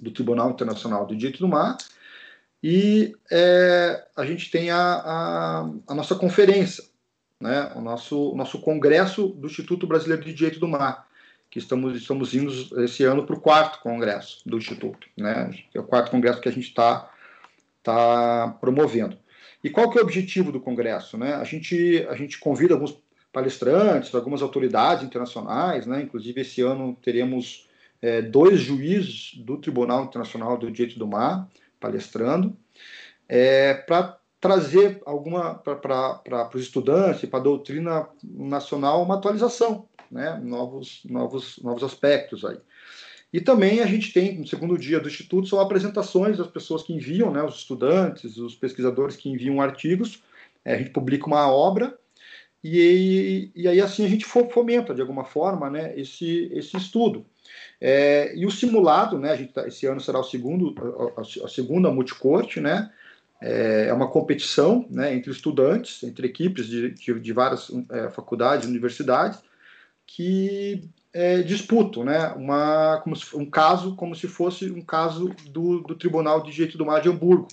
do 0.00 0.10
Tribunal 0.10 0.50
Internacional 0.50 1.06
do 1.06 1.14
Direito 1.14 1.40
do 1.40 1.48
Mar, 1.48 1.76
e 2.62 3.14
é, 3.30 4.06
a 4.16 4.24
gente 4.24 4.50
tem 4.50 4.70
a, 4.70 4.78
a, 4.78 5.70
a, 5.86 5.94
nossa 5.94 6.14
conferência, 6.14 6.82
né? 7.38 7.70
o 7.74 7.82
nosso, 7.82 8.32
o 8.32 8.34
nosso 8.36 8.58
congresso 8.60 9.28
do 9.28 9.46
Instituto 9.46 9.86
Brasileiro 9.86 10.24
de 10.24 10.32
Direito 10.32 10.58
do 10.58 10.68
Mar, 10.68 11.06
que 11.50 11.58
estamos, 11.58 11.94
estamos 11.94 12.34
indo 12.34 12.82
esse 12.82 13.04
ano 13.04 13.26
para 13.26 13.36
o 13.36 13.40
quarto 13.40 13.80
congresso 13.80 14.40
do 14.46 14.56
Instituto. 14.56 15.06
Né? 15.16 15.50
É 15.74 15.80
o 15.80 15.84
quarto 15.84 16.10
congresso 16.10 16.40
que 16.40 16.48
a 16.48 16.52
gente 16.52 16.68
está 16.68 17.10
tá 17.82 18.56
promovendo. 18.60 19.18
E 19.64 19.70
qual 19.70 19.90
que 19.90 19.96
é 19.96 20.02
o 20.02 20.04
objetivo 20.04 20.52
do 20.52 20.60
Congresso? 20.60 21.16
Né? 21.16 21.34
A, 21.34 21.42
gente, 21.42 22.06
a 22.10 22.14
gente 22.14 22.38
convida 22.38 22.74
alguns 22.74 23.02
palestrantes, 23.32 24.14
algumas 24.14 24.42
autoridades 24.42 25.02
internacionais, 25.02 25.86
né? 25.86 26.02
inclusive 26.02 26.42
esse 26.42 26.60
ano 26.60 26.94
teremos 27.02 27.66
é, 28.02 28.20
dois 28.20 28.60
juízes 28.60 29.32
do 29.36 29.56
Tribunal 29.56 30.04
Internacional 30.04 30.58
do 30.58 30.70
Direito 30.70 30.98
do 30.98 31.06
Mar 31.06 31.48
palestrando, 31.80 32.54
é, 33.26 33.72
para 33.72 34.18
trazer 34.38 35.00
alguma 35.06 35.54
para 35.54 36.50
os 36.54 36.60
estudantes 36.60 37.26
para 37.28 37.38
a 37.38 37.42
doutrina 37.42 38.06
nacional 38.22 39.02
uma 39.02 39.14
atualização, 39.14 39.88
né? 40.10 40.38
novos, 40.44 41.00
novos, 41.06 41.58
novos 41.62 41.82
aspectos 41.82 42.44
aí. 42.44 42.58
E 43.34 43.40
também 43.40 43.80
a 43.80 43.86
gente 43.86 44.12
tem, 44.12 44.38
no 44.38 44.46
segundo 44.46 44.78
dia 44.78 45.00
do 45.00 45.08
Instituto, 45.08 45.48
são 45.48 45.58
apresentações 45.58 46.38
das 46.38 46.46
pessoas 46.46 46.84
que 46.84 46.92
enviam, 46.92 47.32
né, 47.32 47.42
os 47.42 47.56
estudantes, 47.56 48.36
os 48.36 48.54
pesquisadores 48.54 49.16
que 49.16 49.28
enviam 49.28 49.60
artigos. 49.60 50.22
É, 50.64 50.74
a 50.74 50.78
gente 50.78 50.90
publica 50.90 51.26
uma 51.26 51.52
obra 51.52 51.98
e, 52.62 53.50
e 53.52 53.66
aí 53.66 53.80
assim 53.80 54.04
a 54.04 54.08
gente 54.08 54.24
fomenta 54.24 54.94
de 54.94 55.00
alguma 55.00 55.24
forma 55.24 55.68
né, 55.68 55.98
esse, 55.98 56.48
esse 56.52 56.76
estudo. 56.76 57.26
É, 57.80 58.32
e 58.36 58.46
o 58.46 58.52
simulado, 58.52 59.18
né, 59.18 59.32
a 59.32 59.36
gente 59.36 59.52
tá, 59.52 59.66
esse 59.66 59.84
ano 59.84 60.00
será 60.00 60.20
o 60.20 60.24
segundo, 60.24 60.72
a, 61.16 61.44
a 61.44 61.48
segunda 61.48 61.90
multicorte, 61.90 62.60
né, 62.60 62.88
é, 63.42 63.86
é 63.88 63.92
uma 63.92 64.08
competição 64.12 64.86
né, 64.88 65.12
entre 65.12 65.32
estudantes, 65.32 66.04
entre 66.04 66.28
equipes 66.28 66.68
de, 66.68 66.90
de, 66.90 67.18
de 67.18 67.32
várias 67.32 67.68
é, 67.90 68.10
faculdades, 68.10 68.68
universidades, 68.68 69.40
que 70.06 70.88
é, 71.14 71.42
disputam 71.42 72.04
né, 72.04 72.26
uma, 72.36 73.00
como 73.04 73.14
se, 73.14 73.36
um 73.36 73.48
caso 73.48 73.94
como 73.94 74.16
se 74.16 74.26
fosse 74.26 74.68
um 74.68 74.82
caso 74.82 75.28
do, 75.46 75.80
do 75.80 75.94
Tribunal 75.94 76.42
de 76.42 76.50
Direito 76.50 76.76
do 76.76 76.84
Mar 76.84 77.00
de 77.00 77.08
Hamburgo. 77.08 77.46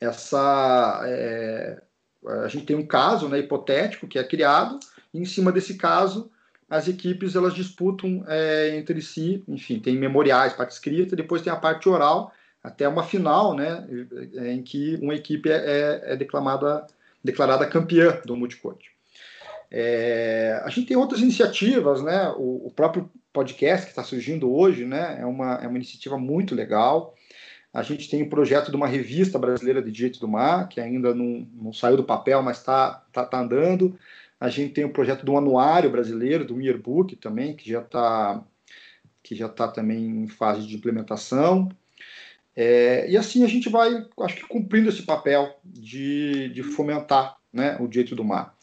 Essa, 0.00 1.02
é, 1.04 1.82
a 2.26 2.48
gente 2.48 2.64
tem 2.64 2.74
um 2.74 2.86
caso 2.86 3.28
né, 3.28 3.38
hipotético 3.38 4.08
que 4.08 4.18
é 4.18 4.24
criado, 4.24 4.80
e 5.12 5.20
em 5.20 5.26
cima 5.26 5.52
desse 5.52 5.74
caso 5.74 6.30
as 6.68 6.88
equipes 6.88 7.36
elas 7.36 7.52
disputam 7.52 8.24
é, 8.26 8.74
entre 8.76 9.02
si, 9.02 9.44
enfim, 9.46 9.78
tem 9.78 9.98
memoriais, 9.98 10.54
parte 10.54 10.70
escrita, 10.70 11.14
depois 11.14 11.42
tem 11.42 11.52
a 11.52 11.56
parte 11.56 11.88
oral, 11.88 12.32
até 12.62 12.88
uma 12.88 13.02
final, 13.02 13.54
né, 13.54 13.86
em 14.46 14.62
que 14.62 14.96
uma 15.02 15.14
equipe 15.14 15.50
é, 15.50 15.56
é, 15.56 16.12
é 16.12 16.16
declamada, 16.16 16.86
declarada 17.22 17.66
campeã 17.66 18.20
do 18.24 18.36
multicode. 18.36 18.89
É, 19.70 20.60
a 20.64 20.68
gente 20.68 20.88
tem 20.88 20.96
outras 20.96 21.20
iniciativas, 21.20 22.02
né, 22.02 22.28
o, 22.36 22.66
o 22.66 22.72
próprio 22.74 23.08
podcast 23.32 23.86
que 23.86 23.92
está 23.92 24.02
surgindo 24.02 24.52
hoje, 24.52 24.84
né, 24.84 25.18
é 25.20 25.24
uma, 25.24 25.54
é 25.54 25.68
uma 25.68 25.76
iniciativa 25.76 26.18
muito 26.18 26.54
legal. 26.54 27.14
A 27.72 27.82
gente 27.82 28.10
tem 28.10 28.22
o 28.22 28.26
um 28.26 28.28
projeto 28.28 28.70
de 28.70 28.76
uma 28.76 28.88
revista 28.88 29.38
brasileira 29.38 29.80
de 29.80 29.92
direito 29.92 30.18
do 30.18 30.26
mar, 30.26 30.68
que 30.68 30.80
ainda 30.80 31.14
não, 31.14 31.46
não 31.54 31.72
saiu 31.72 31.96
do 31.96 32.04
papel, 32.04 32.42
mas 32.42 32.58
está 32.58 33.04
tá, 33.12 33.24
tá 33.24 33.40
andando. 33.40 33.96
A 34.40 34.48
gente 34.48 34.72
tem 34.72 34.84
o 34.84 34.92
projeto 34.92 35.24
do 35.24 35.36
Anuário 35.36 35.90
Brasileiro, 35.90 36.44
do 36.44 36.60
Yearbook 36.60 37.14
também, 37.16 37.54
que 37.54 37.70
já 37.70 37.80
está 37.80 38.42
que 39.22 39.36
já 39.36 39.46
está 39.46 39.68
também 39.68 40.04
em 40.22 40.26
fase 40.26 40.66
de 40.66 40.74
implementação. 40.74 41.68
É, 42.56 43.08
e 43.08 43.16
assim 43.16 43.44
a 43.44 43.46
gente 43.46 43.68
vai, 43.68 44.06
acho 44.20 44.36
que, 44.36 44.46
cumprindo 44.46 44.88
esse 44.88 45.02
papel 45.02 45.56
de, 45.62 46.48
de 46.48 46.62
fomentar 46.62 47.36
né, 47.52 47.76
o 47.78 47.86
direito 47.86 48.16
do 48.16 48.24
mar. 48.24 48.56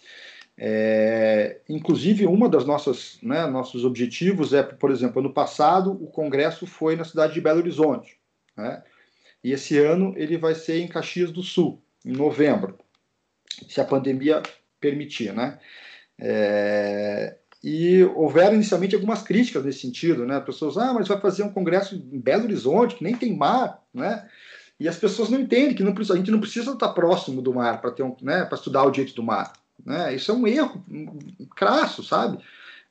É, 0.59 1.61
inclusive, 1.69 2.25
uma 2.25 2.49
das 2.49 2.65
nossas 2.65 3.19
né, 3.21 3.45
nossos 3.45 3.85
objetivos 3.85 4.53
é, 4.53 4.63
por 4.63 4.89
exemplo, 4.89 5.19
ano 5.19 5.31
passado 5.31 5.91
o 5.91 6.07
congresso 6.07 6.65
foi 6.65 6.95
na 6.95 7.03
cidade 7.03 7.35
de 7.35 7.41
Belo 7.41 7.59
Horizonte, 7.59 8.17
né, 8.55 8.81
e 9.43 9.51
esse 9.51 9.77
ano 9.77 10.13
ele 10.17 10.35
vai 10.35 10.55
ser 10.55 10.79
em 10.79 10.87
Caxias 10.87 11.31
do 11.31 11.43
Sul, 11.43 11.79
em 12.03 12.11
novembro, 12.11 12.75
se 13.69 13.79
a 13.79 13.85
pandemia 13.85 14.41
permitir, 14.79 15.31
né? 15.31 15.59
É, 16.19 17.37
e 17.63 18.03
houveram 18.15 18.55
inicialmente 18.55 18.95
algumas 18.95 19.21
críticas 19.21 19.63
nesse 19.63 19.79
sentido, 19.79 20.25
né? 20.25 20.39
Pessoas, 20.39 20.77
ah, 20.77 20.93
mas 20.93 21.07
vai 21.07 21.19
fazer 21.19 21.43
um 21.43 21.53
congresso 21.53 21.95
em 21.95 22.19
Belo 22.19 22.45
Horizonte, 22.45 22.95
que 22.95 23.03
nem 23.03 23.15
tem 23.15 23.35
mar, 23.35 23.83
né? 23.93 24.27
E 24.79 24.87
as 24.87 24.97
pessoas 24.97 25.29
não 25.29 25.39
entendem 25.39 25.75
que 25.75 25.83
não 25.83 25.93
precisa, 25.93 26.13
a 26.13 26.17
gente 26.17 26.31
não 26.31 26.39
precisa 26.39 26.71
estar 26.71 26.89
próximo 26.89 27.41
do 27.41 27.53
mar 27.53 27.81
para 27.81 27.91
ter 27.91 28.03
um, 28.03 28.15
né, 28.21 28.45
para 28.45 28.57
estudar 28.57 28.83
o 28.83 28.91
direito 28.91 29.15
do 29.15 29.23
mar, 29.23 29.51
né? 29.85 30.15
Isso 30.15 30.31
é 30.31 30.33
um 30.33 30.47
erro 30.47 30.83
crasso, 31.55 32.03
sabe? 32.03 32.39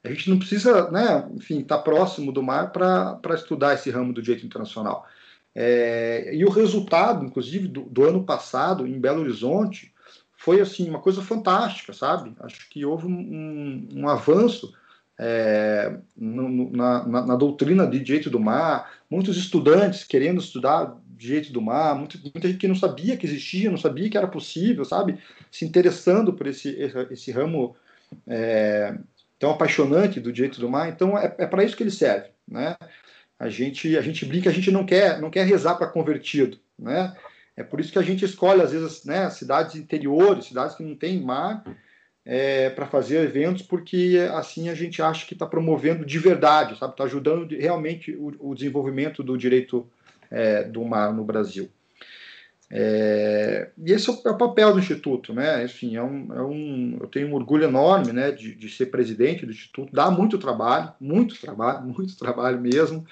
A 0.04 0.08
gente 0.08 0.30
não 0.30 0.38
precisa, 0.38 0.90
né, 0.90 1.28
enfim, 1.34 1.60
estar 1.60 1.78
próximo 1.78 2.30
do 2.32 2.42
mar 2.42 2.70
para 2.70 3.34
estudar 3.34 3.74
esse 3.74 3.90
ramo 3.90 4.12
do 4.12 4.22
direito 4.22 4.46
internacional. 4.46 5.06
É, 5.54 6.34
e 6.34 6.44
o 6.44 6.50
resultado, 6.50 7.24
inclusive, 7.24 7.66
do, 7.66 7.82
do 7.82 8.04
ano 8.04 8.24
passado, 8.24 8.86
em 8.86 9.00
Belo 9.00 9.22
Horizonte, 9.22 9.92
foi 10.36 10.60
assim 10.60 10.88
uma 10.88 11.00
coisa 11.00 11.22
fantástica, 11.22 11.92
sabe? 11.92 12.36
Acho 12.40 12.68
que 12.68 12.84
houve 12.84 13.06
um, 13.06 13.88
um 13.94 14.08
avanço 14.08 14.72
é, 15.18 15.96
no, 16.16 16.70
na, 16.70 17.06
na, 17.08 17.26
na, 17.26 17.36
doutrina 17.36 17.86
de 17.86 17.98
direito 17.98 18.28
do 18.28 18.38
mar, 18.38 18.90
muitos 19.10 19.36
estudantes 19.38 20.04
querendo 20.04 20.40
estudar 20.40 20.94
direito 21.16 21.52
do 21.52 21.62
mar, 21.62 21.94
muita, 21.96 22.18
muita 22.18 22.46
gente 22.46 22.58
que 22.58 22.68
não 22.68 22.74
sabia 22.74 23.16
que 23.16 23.26
existia, 23.26 23.70
não 23.70 23.78
sabia 23.78 24.08
que 24.08 24.18
era 24.18 24.28
possível, 24.28 24.84
sabe? 24.84 25.18
Se 25.50 25.64
interessando 25.64 26.32
por 26.32 26.46
esse, 26.46 26.68
esse, 26.70 26.98
esse 27.10 27.30
ramo 27.32 27.74
é, 28.26 28.96
tão 29.38 29.50
apaixonante 29.50 30.20
do 30.20 30.32
direito 30.32 30.60
do 30.60 30.68
mar. 30.68 30.88
Então 30.88 31.16
é, 31.18 31.34
é 31.38 31.46
para 31.46 31.64
isso 31.64 31.76
que 31.76 31.82
ele 31.82 31.90
serve, 31.90 32.28
né? 32.46 32.76
A 33.38 33.48
gente 33.48 33.96
a 33.96 34.00
gente 34.00 34.24
brinca, 34.24 34.50
a 34.50 34.52
gente 34.52 34.70
não 34.70 34.84
quer 34.84 35.20
não 35.20 35.30
quer 35.30 35.46
rezar 35.46 35.74
para 35.76 35.86
convertido, 35.86 36.58
né? 36.78 37.14
É 37.56 37.62
por 37.62 37.80
isso 37.80 37.90
que 37.90 37.98
a 37.98 38.02
gente 38.02 38.22
escolhe, 38.22 38.60
às 38.60 38.70
vezes, 38.70 39.04
né, 39.06 39.30
cidades 39.30 39.76
interiores, 39.76 40.44
cidades 40.44 40.76
que 40.76 40.82
não 40.82 40.94
têm 40.94 41.22
mar, 41.22 41.64
é, 42.26 42.68
para 42.70 42.86
fazer 42.86 43.22
eventos, 43.22 43.62
porque 43.62 44.18
assim 44.34 44.68
a 44.68 44.74
gente 44.74 45.00
acha 45.00 45.24
que 45.24 45.32
está 45.32 45.46
promovendo 45.46 46.04
de 46.04 46.18
verdade, 46.18 46.76
sabe? 46.76 46.92
Está 46.92 47.04
ajudando 47.04 47.48
realmente 47.56 48.10
o, 48.16 48.50
o, 48.50 48.54
desenvolvimento 48.54 49.22
do 49.22 49.38
direito 49.38 49.88
é, 50.30 50.64
do 50.64 50.84
mar 50.84 51.12
no 51.12 51.24
Brasil. 51.24 51.70
É, 52.68 53.70
e 53.78 53.92
esse 53.92 54.10
é 54.10 54.12
o 54.12 54.36
papel 54.36 54.72
do 54.72 54.80
Instituto, 54.80 55.32
né? 55.32 55.64
Enfim, 55.64 55.96
é 55.96 56.02
um, 56.02 56.34
é 56.34 56.42
um, 56.42 56.98
eu 57.00 57.06
tenho 57.06 57.28
um 57.28 57.34
orgulho 57.34 57.64
enorme 57.64 58.12
né, 58.12 58.32
de, 58.32 58.54
de 58.54 58.68
ser 58.68 58.86
presidente 58.86 59.46
do 59.46 59.52
Instituto, 59.52 59.92
dá 59.92 60.10
muito 60.10 60.36
trabalho, 60.36 60.92
muito 61.00 61.40
trabalho, 61.40 61.86
muito 61.86 62.16
trabalho 62.16 62.60
mesmo. 62.60 63.06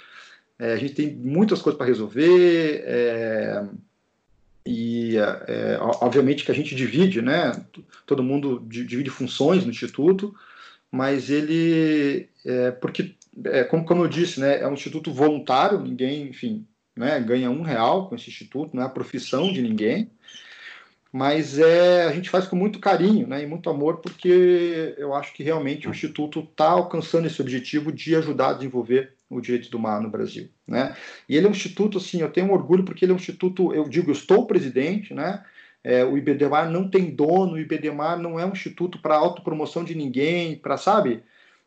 É, 0.58 0.72
a 0.72 0.76
gente 0.76 0.94
tem 0.94 1.14
muitas 1.14 1.62
coisas 1.62 1.78
para 1.78 1.86
resolver. 1.86 2.82
É, 2.84 3.64
e 4.66 5.16
é, 5.18 5.78
obviamente 5.80 6.44
que 6.44 6.50
a 6.50 6.54
gente 6.54 6.74
divide, 6.74 7.20
né? 7.20 7.52
Todo 8.06 8.22
mundo 8.22 8.64
divide 8.66 9.10
funções 9.10 9.62
no 9.64 9.70
instituto, 9.70 10.34
mas 10.90 11.30
ele, 11.30 12.28
é, 12.44 12.70
porque 12.70 13.14
é, 13.44 13.62
como, 13.64 13.84
como 13.84 14.04
eu 14.04 14.08
disse, 14.08 14.40
né? 14.40 14.60
É 14.60 14.66
um 14.66 14.74
instituto 14.74 15.12
voluntário, 15.12 15.80
ninguém, 15.80 16.28
enfim, 16.28 16.66
né? 16.96 17.20
Ganha 17.20 17.50
um 17.50 17.62
real 17.62 18.08
com 18.08 18.14
esse 18.14 18.30
instituto, 18.30 18.74
não 18.74 18.82
é 18.82 18.86
a 18.86 18.90
profissão 18.90 19.52
de 19.52 19.60
ninguém, 19.60 20.10
mas 21.12 21.58
é 21.58 22.04
a 22.04 22.12
gente 22.12 22.28
faz 22.30 22.46
com 22.46 22.56
muito 22.56 22.80
carinho, 22.80 23.26
né? 23.26 23.42
E 23.42 23.46
muito 23.46 23.70
amor, 23.70 23.98
porque 23.98 24.94
eu 24.98 25.14
acho 25.14 25.32
que 25.32 25.42
realmente 25.42 25.86
o 25.86 25.90
instituto 25.90 26.40
está 26.40 26.70
alcançando 26.70 27.26
esse 27.26 27.40
objetivo 27.40 27.92
de 27.92 28.16
ajudar 28.16 28.50
a 28.50 28.54
desenvolver 28.54 29.14
o 29.30 29.40
direito 29.40 29.70
do 29.70 29.78
mar 29.78 30.00
no 30.00 30.10
Brasil, 30.10 30.48
né? 30.66 30.96
E 31.28 31.36
ele 31.36 31.46
é 31.46 31.48
um 31.48 31.52
instituto, 31.52 31.98
assim, 31.98 32.20
eu 32.20 32.30
tenho 32.30 32.48
um 32.48 32.52
orgulho 32.52 32.84
porque 32.84 33.04
ele 33.04 33.12
é 33.12 33.14
um 33.14 33.18
instituto, 33.18 33.72
eu 33.72 33.88
digo, 33.88 34.10
eu 34.10 34.14
estou 34.14 34.46
presidente, 34.46 35.14
né? 35.14 35.44
É, 35.82 36.04
o 36.04 36.16
IBDMAR 36.16 36.70
não 36.70 36.88
tem 36.88 37.14
dono, 37.14 37.52
o 37.52 37.58
IBDMAR 37.58 38.18
não 38.18 38.40
é 38.40 38.46
um 38.46 38.52
instituto 38.52 38.98
para 39.00 39.16
autopromoção 39.16 39.84
de 39.84 39.94
ninguém, 39.94 40.56
para, 40.56 40.78
sabe, 40.78 41.22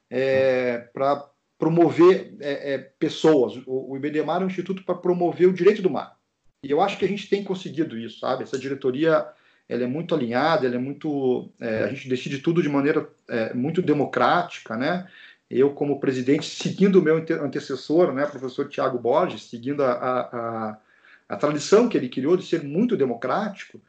é, 0.10 0.90
para 0.92 1.30
promover 1.58 2.36
é, 2.39 2.74
é, 2.74 2.78
pessoas. 2.78 3.58
O, 3.65 3.91
o 3.91 3.98
IBDMAR 3.98 4.41
é 4.41 4.46
um 4.46 4.48
instituto 4.48 4.84
para 4.84 4.96
promover 4.96 5.48
o 5.48 5.54
direito 5.54 5.82
do 5.82 5.89
mar. 5.89 6.17
E 6.63 6.72
eu 6.72 6.82
acho 6.82 6.98
que 6.98 7.06
a 7.06 7.08
gente 7.08 7.30
tem 7.30 7.43
conseguido 7.43 7.98
isso, 7.98 8.20
sabe? 8.20 8.43
Essa 8.43 8.58
diretoria 8.58 9.28
ela 9.70 9.84
é 9.84 9.88
muito 9.88 10.15
alinhada, 10.15 10.65
ela 10.65 10.76
é 10.76 10.80
muito, 10.80 11.50
é, 11.60 11.84
a 11.84 11.88
gente 11.88 12.08
decide 12.08 12.39
tudo 12.39 12.62
de 12.62 12.70
maneira 12.70 13.08
é, 13.28 13.54
muito 13.54 13.82
democrática, 13.82 14.78
né? 14.78 15.08
eu 15.50 15.72
como 15.72 16.00
presidente, 16.00 16.46
seguindo 16.46 17.00
o 17.00 17.02
meu 17.02 17.17
antecessor, 17.41 18.13
né, 18.13 18.26
professor 18.26 18.67
Tiago 18.67 19.00
Borges, 19.00 19.43
seguindo 19.43 19.84
a, 19.84 19.91
a, 19.91 20.78
a, 21.30 21.38
tradição 21.38 21.88
que 21.88 21.98
ele 21.98 22.10
criou 22.10 22.36
de 22.36 22.46
ser 22.46 22.63
muito 22.63 22.98
democrático, 22.98 23.80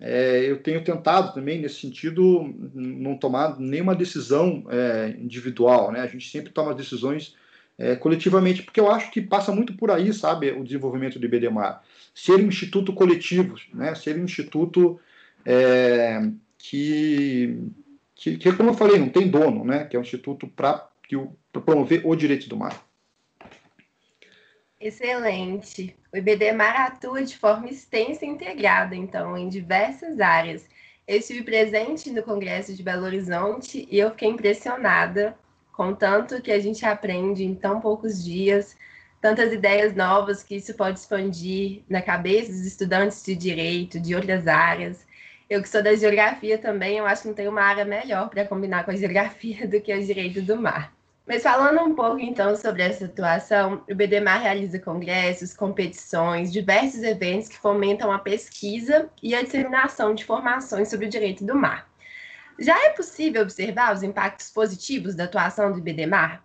é, 0.00 0.50
eu 0.50 0.60
tenho 0.60 0.82
tentado 0.82 1.32
também, 1.32 1.60
nesse 1.60 1.80
sentido, 1.80 2.52
não 2.74 3.16
tomar 3.16 3.58
nenhuma 3.60 3.94
decisão 3.94 4.64
é, 4.68 5.14
individual, 5.18 5.92
né? 5.92 6.00
A 6.00 6.06
gente 6.06 6.28
sempre 6.28 6.52
toma 6.52 6.74
decisões 6.74 7.36
é, 7.78 7.94
coletivamente, 7.94 8.62
porque 8.62 8.80
eu 8.80 8.90
acho 8.90 9.10
que 9.10 9.20
passa 9.20 9.52
muito 9.52 9.74
por 9.74 9.90
aí, 9.90 10.12
sabe, 10.12 10.50
o 10.50 10.64
desenvolvimento 10.64 11.18
do 11.18 11.26
IBDMAR. 11.26 11.82
Ser 12.14 12.34
um 12.34 12.48
instituto 12.48 12.92
coletivo, 12.92 13.54
né? 13.72 13.94
Ser 13.94 14.16
um 14.16 14.24
instituto 14.24 15.00
é, 15.44 16.28
que, 16.58 17.56
que, 18.16 18.36
que, 18.36 18.52
como 18.52 18.70
eu 18.70 18.74
falei, 18.74 18.98
não 18.98 19.08
tem 19.08 19.28
dono, 19.28 19.64
né? 19.64 19.84
Que 19.84 19.96
é 19.96 19.98
um 19.98 20.02
instituto 20.02 20.48
para 20.48 20.88
promover 21.52 22.02
o 22.04 22.16
direito 22.16 22.48
do 22.48 22.56
mar. 22.56 22.84
Excelente. 24.84 25.96
O 26.12 26.16
IBDMAR 26.18 26.78
atua 26.78 27.24
de 27.24 27.38
forma 27.38 27.70
extensa 27.70 28.26
e 28.26 28.28
integrada, 28.28 28.94
então, 28.94 29.34
em 29.34 29.48
diversas 29.48 30.20
áreas. 30.20 30.68
Eu 31.08 31.16
estive 31.16 31.42
presente 31.42 32.10
no 32.10 32.22
Congresso 32.22 32.74
de 32.74 32.82
Belo 32.82 33.06
Horizonte 33.06 33.88
e 33.90 33.98
eu 33.98 34.10
fiquei 34.10 34.28
impressionada 34.28 35.34
com 35.72 35.94
tanto 35.94 36.42
que 36.42 36.52
a 36.52 36.58
gente 36.58 36.84
aprende 36.84 37.44
em 37.44 37.54
tão 37.54 37.80
poucos 37.80 38.22
dias, 38.22 38.76
tantas 39.22 39.54
ideias 39.54 39.94
novas 39.94 40.42
que 40.42 40.56
isso 40.56 40.74
pode 40.74 40.98
expandir 40.98 41.82
na 41.88 42.02
cabeça 42.02 42.52
dos 42.52 42.66
estudantes 42.66 43.24
de 43.24 43.34
direito, 43.34 43.98
de 43.98 44.14
outras 44.14 44.46
áreas. 44.46 45.06
Eu 45.48 45.62
que 45.62 45.68
sou 45.70 45.82
da 45.82 45.96
geografia 45.96 46.58
também, 46.58 46.98
eu 46.98 47.06
acho 47.06 47.22
que 47.22 47.28
não 47.28 47.34
tem 47.34 47.48
uma 47.48 47.62
área 47.62 47.86
melhor 47.86 48.28
para 48.28 48.46
combinar 48.46 48.84
com 48.84 48.90
a 48.90 48.96
geografia 48.96 49.64
do 49.66 49.80
que 49.80 49.94
o 49.94 50.04
direito 50.04 50.42
do 50.42 50.60
mar. 50.60 50.92
Mas 51.26 51.42
falando 51.42 51.80
um 51.80 51.94
pouco 51.94 52.20
então 52.20 52.54
sobre 52.54 52.82
essa 52.82 53.06
situação, 53.06 53.82
o 53.88 53.94
BDMAR 53.94 54.42
realiza 54.42 54.78
congressos, 54.78 55.54
competições, 55.54 56.52
diversos 56.52 57.02
eventos 57.02 57.48
que 57.48 57.56
fomentam 57.56 58.12
a 58.12 58.18
pesquisa 58.18 59.08
e 59.22 59.34
a 59.34 59.42
disseminação 59.42 60.14
de 60.14 60.22
informações 60.22 60.88
sobre 60.88 61.06
o 61.06 61.08
direito 61.08 61.44
do 61.44 61.54
mar. 61.54 61.88
Já 62.58 62.78
é 62.84 62.90
possível 62.90 63.42
observar 63.42 63.94
os 63.94 64.02
impactos 64.02 64.50
positivos 64.50 65.14
da 65.14 65.24
atuação 65.24 65.72
do 65.72 65.78
IBDMAR? 65.78 66.42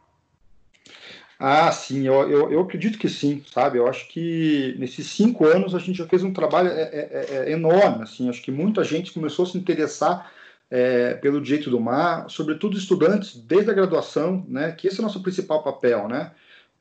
Ah, 1.38 1.72
sim, 1.72 2.06
eu, 2.08 2.30
eu, 2.30 2.52
eu, 2.52 2.62
acredito 2.62 2.98
que 2.98 3.08
sim, 3.08 3.44
sabe? 3.52 3.78
Eu 3.78 3.88
acho 3.88 4.08
que 4.10 4.76
nesses 4.78 5.08
cinco 5.08 5.46
anos 5.46 5.76
a 5.76 5.80
gente 5.80 5.98
já 5.98 6.08
fez 6.08 6.24
um 6.24 6.34
trabalho 6.34 6.70
é, 6.70 6.82
é, 6.82 7.10
é, 7.12 7.50
é 7.50 7.52
enorme, 7.52 8.04
assim, 8.04 8.30
acho 8.30 8.42
que 8.42 8.52
muita 8.52 8.84
gente 8.84 9.14
começou 9.14 9.46
a 9.46 9.50
se 9.50 9.58
interessar 9.58 10.32
é, 10.70 11.16
pelo 11.16 11.42
direito 11.42 11.70
do 11.70 11.80
mar, 11.80 12.30
sobretudo 12.30 12.78
estudantes 12.78 13.36
desde 13.36 13.72
a 13.72 13.74
graduação, 13.74 14.46
né, 14.48 14.72
que 14.72 14.88
esse 14.88 14.98
é 14.98 15.00
o 15.00 15.04
nosso 15.04 15.22
principal 15.22 15.64
papel, 15.64 16.08
né, 16.08 16.32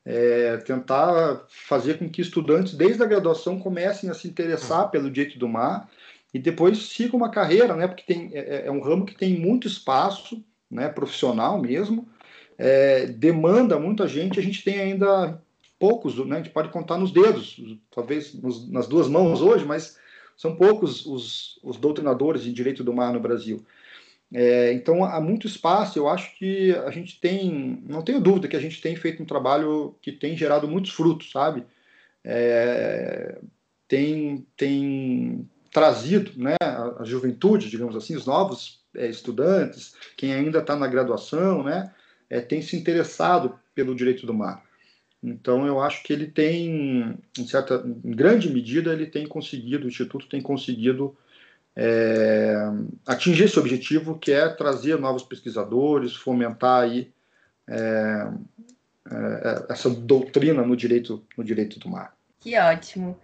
é 0.05 0.57
tentar 0.57 1.45
fazer 1.49 1.97
com 1.97 2.09
que 2.09 2.21
estudantes 2.21 2.73
desde 2.73 3.03
a 3.03 3.05
graduação 3.05 3.59
comecem 3.59 4.09
a 4.09 4.13
se 4.13 4.27
interessar 4.27 4.89
pelo 4.89 5.09
direito 5.09 5.37
do 5.37 5.47
mar 5.47 5.89
e 6.33 6.39
depois 6.39 6.89
siga 6.89 7.15
uma 7.15 7.29
carreira, 7.29 7.75
né? 7.75 7.87
Porque 7.87 8.03
tem, 8.03 8.29
é, 8.33 8.67
é 8.67 8.71
um 8.71 8.81
ramo 8.81 9.05
que 9.05 9.15
tem 9.15 9.37
muito 9.37 9.67
espaço, 9.67 10.43
né? 10.69 10.87
Profissional 10.87 11.59
mesmo, 11.59 12.07
é, 12.57 13.07
demanda 13.07 13.79
muita 13.79 14.07
gente. 14.07 14.39
A 14.39 14.43
gente 14.43 14.63
tem 14.63 14.79
ainda 14.79 15.41
poucos, 15.79 16.17
né? 16.25 16.35
A 16.35 16.39
gente 16.39 16.51
pode 16.51 16.69
contar 16.69 16.97
nos 16.97 17.11
dedos, 17.11 17.59
talvez 17.89 18.33
nos, 18.33 18.69
nas 18.69 18.87
duas 18.87 19.07
mãos 19.07 19.41
hoje, 19.41 19.65
mas 19.65 19.97
são 20.39 20.55
poucos 20.55 21.05
os, 21.05 21.59
os 21.61 21.75
doutrinadores 21.75 22.43
de 22.43 22.53
direito 22.53 22.81
do 22.81 22.93
mar 22.93 23.11
no 23.11 23.19
Brasil. 23.19 23.61
É, 24.33 24.71
então 24.71 25.03
há 25.03 25.19
muito 25.19 25.45
espaço. 25.45 25.99
Eu 25.99 26.07
acho 26.07 26.33
que 26.37 26.73
a 26.85 26.89
gente 26.91 27.19
tem, 27.19 27.83
não 27.85 28.01
tenho 28.01 28.21
dúvida 28.21 28.47
que 28.47 28.55
a 28.55 28.59
gente 28.59 28.81
tem 28.81 28.95
feito 28.95 29.21
um 29.21 29.25
trabalho 29.25 29.97
que 30.01 30.13
tem 30.13 30.37
gerado 30.37 30.65
muitos 30.65 30.93
frutos, 30.93 31.29
sabe? 31.29 31.65
É, 32.23 33.37
tem, 33.85 34.47
tem 34.55 35.45
trazido 35.73 36.31
né, 36.37 36.55
a, 36.61 37.01
a, 37.01 37.03
juventude, 37.03 37.69
digamos 37.69 37.93
assim, 37.93 38.15
os 38.15 38.25
novos 38.25 38.81
é, 38.95 39.09
estudantes, 39.09 39.93
quem 40.15 40.33
ainda 40.33 40.59
está 40.59 40.73
na 40.73 40.87
graduação, 40.87 41.63
né, 41.63 41.93
é, 42.29 42.39
tem 42.39 42.61
se 42.61 42.77
interessado 42.77 43.59
pelo 43.75 43.93
direito 43.93 44.25
do 44.25 44.33
mar. 44.33 44.63
Então, 45.21 45.65
eu 45.65 45.81
acho 45.81 46.01
que 46.03 46.13
ele 46.13 46.27
tem, 46.27 47.19
em, 47.37 47.47
certa, 47.47 47.83
em 47.85 48.11
grande 48.11 48.49
medida, 48.49 48.93
ele 48.93 49.05
tem 49.05 49.27
conseguido, 49.27 49.85
o 49.85 49.89
Instituto 49.89 50.27
tem 50.27 50.41
conseguido 50.41 51.17
é, 51.75 52.55
atingir 53.05 53.43
esse 53.45 53.59
objetivo, 53.59 54.17
que 54.17 54.31
é 54.31 54.47
trazer 54.47 54.97
novos 54.97 55.23
pesquisadores, 55.23 56.15
fomentar 56.15 56.83
aí 56.83 57.11
é, 57.67 58.31
é, 59.11 59.65
essa 59.69 59.89
doutrina 59.89 60.61
no 60.63 60.75
direito, 60.75 61.25
no 61.37 61.43
direito 61.43 61.79
do 61.79 61.89
mar. 61.89 62.15
Que 62.39 62.57
ótimo. 62.57 63.19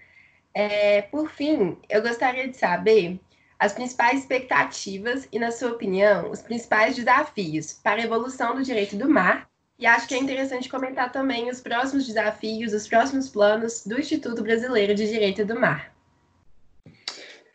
É, 0.53 1.01
por 1.03 1.29
fim, 1.29 1.77
eu 1.89 2.01
gostaria 2.01 2.47
de 2.47 2.55
saber 2.55 3.19
as 3.57 3.73
principais 3.73 4.19
expectativas 4.19 5.27
e, 5.31 5.39
na 5.39 5.51
sua 5.51 5.71
opinião, 5.71 6.29
os 6.29 6.41
principais 6.41 6.95
desafios 6.95 7.73
para 7.73 8.01
a 8.01 8.05
evolução 8.05 8.55
do 8.55 8.63
direito 8.63 8.95
do 8.95 9.09
mar. 9.09 9.49
E 9.77 9.85
acho 9.85 10.07
que 10.07 10.15
é 10.15 10.17
interessante 10.17 10.69
comentar 10.69 11.11
também 11.11 11.49
os 11.49 11.59
próximos 11.59 12.07
desafios, 12.07 12.73
os 12.73 12.87
próximos 12.87 13.27
planos 13.27 13.85
do 13.85 13.99
Instituto 13.99 14.41
Brasileiro 14.41 14.95
de 14.95 15.07
Direito 15.07 15.45
do 15.45 15.59
Mar. 15.59 15.93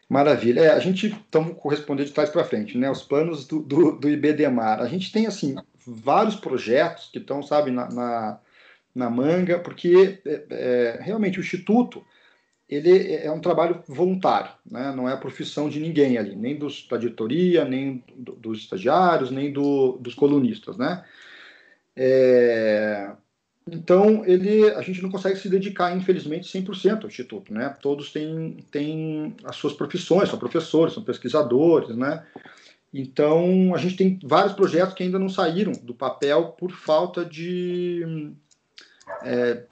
Maravilha. 0.08 0.60
É, 0.60 0.70
a 0.72 0.78
gente, 0.80 1.06
então, 1.06 1.54
corresponder 1.54 2.04
de 2.04 2.12
trás 2.12 2.28
para 2.28 2.44
frente, 2.44 2.76
né? 2.76 2.90
Os 2.90 3.02
planos 3.02 3.46
do, 3.46 3.60
do, 3.60 3.92
do, 3.92 4.08
IBDMAR. 4.10 4.80
A 4.80 4.86
gente 4.86 5.12
tem, 5.12 5.26
assim, 5.26 5.54
vários 5.86 6.34
projetos 6.34 7.08
que 7.12 7.18
estão, 7.18 7.42
sabe, 7.42 7.70
na, 7.70 7.88
na, 7.88 8.40
na 8.94 9.08
manga, 9.08 9.58
porque 9.60 10.20
é, 10.26 10.44
é, 10.50 10.98
realmente 11.00 11.38
o 11.38 11.40
Instituto 11.40 12.04
ele 12.68 13.14
é 13.14 13.30
um 13.32 13.40
trabalho 13.40 13.82
voluntário, 13.88 14.52
né? 14.64 14.92
não 14.94 15.08
é 15.08 15.12
a 15.12 15.16
profissão 15.16 15.68
de 15.68 15.80
ninguém 15.80 16.16
ali, 16.16 16.36
nem 16.36 16.56
dos, 16.56 16.86
da 16.86 16.96
diretoria, 16.96 17.64
nem 17.64 18.04
do, 18.14 18.32
dos 18.32 18.60
estagiários, 18.60 19.32
nem 19.32 19.52
do, 19.52 19.98
dos 19.98 20.14
colunistas. 20.14 20.76
Né? 20.76 21.04
É, 21.96 23.10
então, 23.72 24.24
ele, 24.24 24.68
a 24.70 24.82
gente 24.82 25.02
não 25.02 25.10
consegue 25.10 25.38
se 25.38 25.48
dedicar, 25.48 25.96
infelizmente, 25.96 26.48
100% 26.48 27.02
ao 27.02 27.08
Instituto. 27.08 27.52
Né? 27.52 27.74
Todos 27.80 28.12
têm, 28.12 28.56
têm 28.70 29.36
as 29.44 29.56
suas 29.56 29.74
profissões, 29.74 30.28
são 30.28 30.38
professores, 30.38 30.94
são 30.94 31.02
pesquisadores. 31.02 31.96
Né? 31.96 32.24
Então, 32.92 33.74
a 33.74 33.78
gente 33.78 33.96
tem 33.96 34.18
vários 34.22 34.54
projetos 34.54 34.94
que 34.94 35.02
ainda 35.02 35.18
não 35.18 35.28
saíram 35.28 35.72
do 35.72 35.94
papel 35.94 36.56
por 36.58 36.72
falta 36.72 37.24
de. 37.24 38.32
É, 39.22 39.64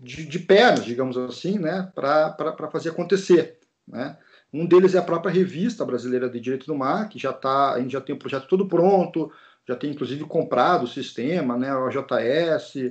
de, 0.00 0.26
de 0.26 0.38
pernas, 0.38 0.84
digamos 0.84 1.16
assim, 1.16 1.58
né, 1.58 1.90
para 1.94 2.70
fazer 2.70 2.90
acontecer. 2.90 3.58
Né? 3.86 4.16
Um 4.52 4.64
deles 4.64 4.94
é 4.94 4.98
a 4.98 5.02
própria 5.02 5.32
revista 5.32 5.84
brasileira 5.84 6.28
de 6.28 6.38
direito 6.40 6.66
do 6.66 6.74
mar, 6.74 7.08
que 7.08 7.18
já 7.18 7.32
tá, 7.32 7.72
a 7.72 7.80
gente 7.80 7.92
já 7.92 8.00
tem 8.00 8.14
o 8.14 8.18
projeto 8.18 8.46
todo 8.46 8.68
pronto, 8.68 9.32
já 9.68 9.76
tem 9.76 9.90
inclusive 9.90 10.24
comprado 10.24 10.84
o 10.84 10.88
sistema, 10.88 11.58
né, 11.58 11.74
o 11.74 11.90
JS, 11.90 12.90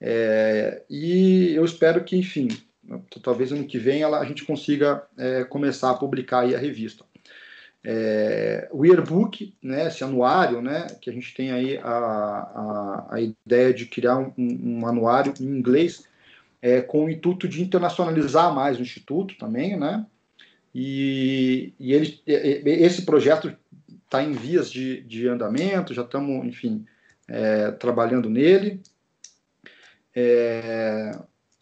é, 0.00 0.82
e 0.88 1.52
eu 1.54 1.64
espero 1.66 2.02
que, 2.02 2.16
enfim, 2.16 2.48
talvez 3.22 3.52
ano 3.52 3.66
que 3.66 3.78
vem 3.78 4.00
ela, 4.00 4.18
a 4.18 4.24
gente 4.24 4.44
consiga 4.44 5.06
é, 5.18 5.44
começar 5.44 5.90
a 5.90 5.94
publicar 5.94 6.44
a 6.44 6.58
revista. 6.58 7.04
É, 7.86 8.66
o 8.72 8.86
yearbook, 8.86 9.54
né, 9.62 9.88
esse 9.88 10.02
anuário, 10.02 10.62
né, 10.62 10.86
que 10.98 11.10
a 11.10 11.12
gente 11.12 11.34
tem 11.34 11.52
aí 11.52 11.76
a, 11.76 11.88
a, 11.90 13.06
a 13.10 13.20
ideia 13.20 13.74
de 13.74 13.84
criar 13.84 14.16
um, 14.16 14.32
um 14.38 14.86
anuário 14.86 15.34
em 15.38 15.44
inglês, 15.44 16.04
é, 16.62 16.80
com 16.80 17.04
o 17.04 17.10
intuito 17.10 17.46
de 17.46 17.62
internacionalizar 17.62 18.54
mais 18.54 18.78
o 18.78 18.82
Instituto 18.82 19.36
também, 19.36 19.78
né? 19.78 20.06
E, 20.74 21.72
e 21.78 21.92
ele, 21.92 22.20
esse 22.26 23.02
projeto 23.02 23.54
está 24.14 24.22
em 24.22 24.32
vias 24.32 24.70
de, 24.70 25.00
de, 25.02 25.26
andamento, 25.28 25.92
já 25.92 26.02
estamos, 26.02 26.46
enfim, 26.46 26.86
é, 27.26 27.72
trabalhando 27.72 28.30
nele. 28.30 28.80
É, 30.14 31.10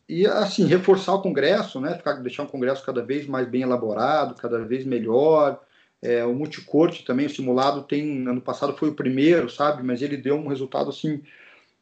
e, 0.06 0.26
assim, 0.26 0.66
reforçar 0.66 1.14
o 1.14 1.22
Congresso, 1.22 1.80
né? 1.80 1.96
Ficar, 1.96 2.14
deixar 2.14 2.42
o 2.42 2.48
Congresso 2.48 2.84
cada 2.84 3.02
vez 3.02 3.26
mais 3.26 3.48
bem 3.48 3.62
elaborado, 3.62 4.34
cada 4.34 4.62
vez 4.62 4.84
melhor. 4.84 5.62
É, 6.02 6.24
o 6.24 6.34
multicorte 6.34 7.04
também, 7.04 7.26
o 7.26 7.30
simulado, 7.30 7.84
tem, 7.84 8.26
ano 8.28 8.40
passado 8.40 8.76
foi 8.76 8.90
o 8.90 8.94
primeiro, 8.94 9.48
sabe? 9.48 9.82
Mas 9.82 10.02
ele 10.02 10.16
deu 10.18 10.36
um 10.36 10.48
resultado, 10.48 10.90
assim, 10.90 11.22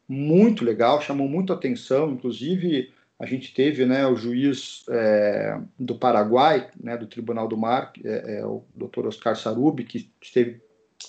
muito 0.07 0.63
legal, 0.63 1.01
chamou 1.01 1.27
muito 1.27 1.51
atenção, 1.51 2.11
inclusive 2.11 2.93
a 3.21 3.25
gente 3.27 3.53
teve 3.53 3.85
né, 3.85 4.07
o 4.07 4.15
juiz 4.15 4.83
é, 4.89 5.59
do 5.77 5.93
Paraguai, 5.93 6.71
né, 6.81 6.97
do 6.97 7.05
Tribunal 7.05 7.47
do 7.47 7.55
Mar, 7.55 7.93
é, 8.03 8.39
é, 8.39 8.45
o 8.45 8.63
doutor 8.75 9.05
Oscar 9.05 9.35
Sarubi, 9.35 9.83
que 9.83 10.09
esteve 10.19 10.59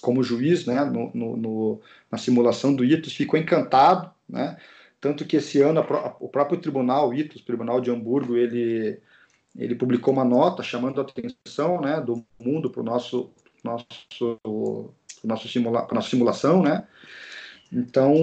como 0.02 0.22
juiz 0.22 0.66
né, 0.66 0.84
no, 0.84 1.10
no, 1.14 1.36
no, 1.38 1.80
na 2.10 2.18
simulação 2.18 2.74
do 2.74 2.84
ITOS, 2.84 3.14
ficou 3.14 3.40
encantado, 3.40 4.10
né, 4.28 4.58
tanto 5.00 5.24
que 5.24 5.38
esse 5.38 5.62
ano 5.62 5.80
a, 5.80 6.16
o 6.20 6.28
próprio 6.28 6.60
tribunal, 6.60 7.08
o 7.08 7.14
ITOS, 7.14 7.40
Tribunal 7.40 7.80
de 7.80 7.90
Hamburgo, 7.90 8.36
ele, 8.36 9.00
ele 9.56 9.74
publicou 9.74 10.12
uma 10.12 10.24
nota 10.24 10.62
chamando 10.62 11.00
a 11.00 11.04
atenção 11.04 11.80
né, 11.80 11.98
do 11.98 12.22
mundo 12.38 12.68
para 12.68 12.82
o 12.82 12.84
nosso, 12.84 13.30
nosso, 13.64 14.90
nosso 15.24 15.48
simula, 15.48 15.88
nossa 15.90 16.10
simulação. 16.10 16.62
Né, 16.62 16.86
então, 17.72 18.14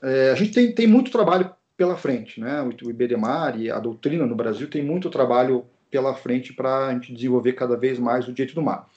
é, 0.00 0.30
a 0.30 0.34
gente 0.34 0.52
tem, 0.52 0.74
tem 0.74 0.86
muito 0.86 1.10
trabalho 1.10 1.54
pela 1.76 1.96
frente, 1.96 2.40
né? 2.40 2.62
O 2.62 2.90
IBDMAR 2.90 3.58
e 3.58 3.70
a 3.70 3.78
doutrina 3.78 4.26
no 4.26 4.36
Brasil 4.36 4.68
tem 4.68 4.82
muito 4.82 5.10
trabalho 5.10 5.66
pela 5.90 6.14
frente 6.14 6.52
para 6.52 6.86
a 6.86 6.92
gente 6.92 7.12
desenvolver 7.12 7.52
cada 7.52 7.76
vez 7.76 7.98
mais 7.98 8.26
o 8.26 8.32
direito 8.32 8.54
do 8.54 8.62
mar. 8.62 8.88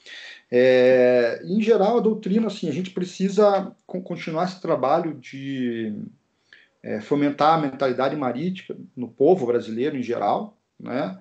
É, 0.50 1.40
em 1.44 1.60
geral, 1.60 1.98
a 1.98 2.00
doutrina, 2.00 2.46
assim, 2.46 2.68
a 2.68 2.72
gente 2.72 2.90
precisa 2.90 3.72
continuar 3.86 4.44
esse 4.44 4.60
trabalho 4.60 5.14
de 5.14 5.94
é, 6.82 7.00
fomentar 7.00 7.54
a 7.54 7.60
mentalidade 7.60 8.16
marítima 8.16 8.78
no 8.96 9.08
povo 9.08 9.46
brasileiro 9.46 9.96
em 9.96 10.02
geral, 10.02 10.56
né? 10.78 11.18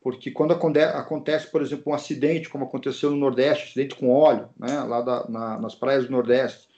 Porque 0.00 0.30
quando 0.30 0.52
acontece, 0.52 1.50
por 1.50 1.60
exemplo, 1.60 1.90
um 1.90 1.94
acidente, 1.94 2.48
como 2.48 2.64
aconteceu 2.64 3.10
no 3.10 3.16
Nordeste, 3.16 3.64
acidente 3.64 3.96
com 3.96 4.08
óleo, 4.08 4.48
né, 4.56 4.80
lá 4.84 5.00
da, 5.00 5.28
na, 5.28 5.58
nas 5.58 5.74
praias 5.74 6.04
do 6.04 6.12
Nordeste, 6.12 6.68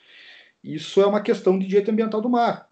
isso 0.63 0.99
é 0.99 1.05
uma 1.05 1.21
questão 1.21 1.59
de 1.59 1.67
direito 1.67 1.91
ambiental 1.91 2.21
do 2.21 2.29
mar 2.29 2.68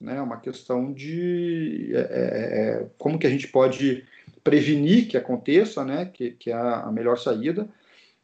né? 0.00 0.20
Uma 0.20 0.38
questão 0.38 0.92
de 0.92 1.90
é, 1.94 1.98
é, 1.98 2.02
é, 2.02 2.86
como 2.98 3.18
que 3.18 3.26
a 3.26 3.30
gente 3.30 3.48
pode 3.48 4.04
prevenir 4.42 5.08
que 5.08 5.16
aconteça, 5.16 5.84
né? 5.84 6.06
Que, 6.06 6.32
que 6.32 6.50
é 6.50 6.54
a 6.54 6.90
melhor 6.92 7.18
saída 7.18 7.68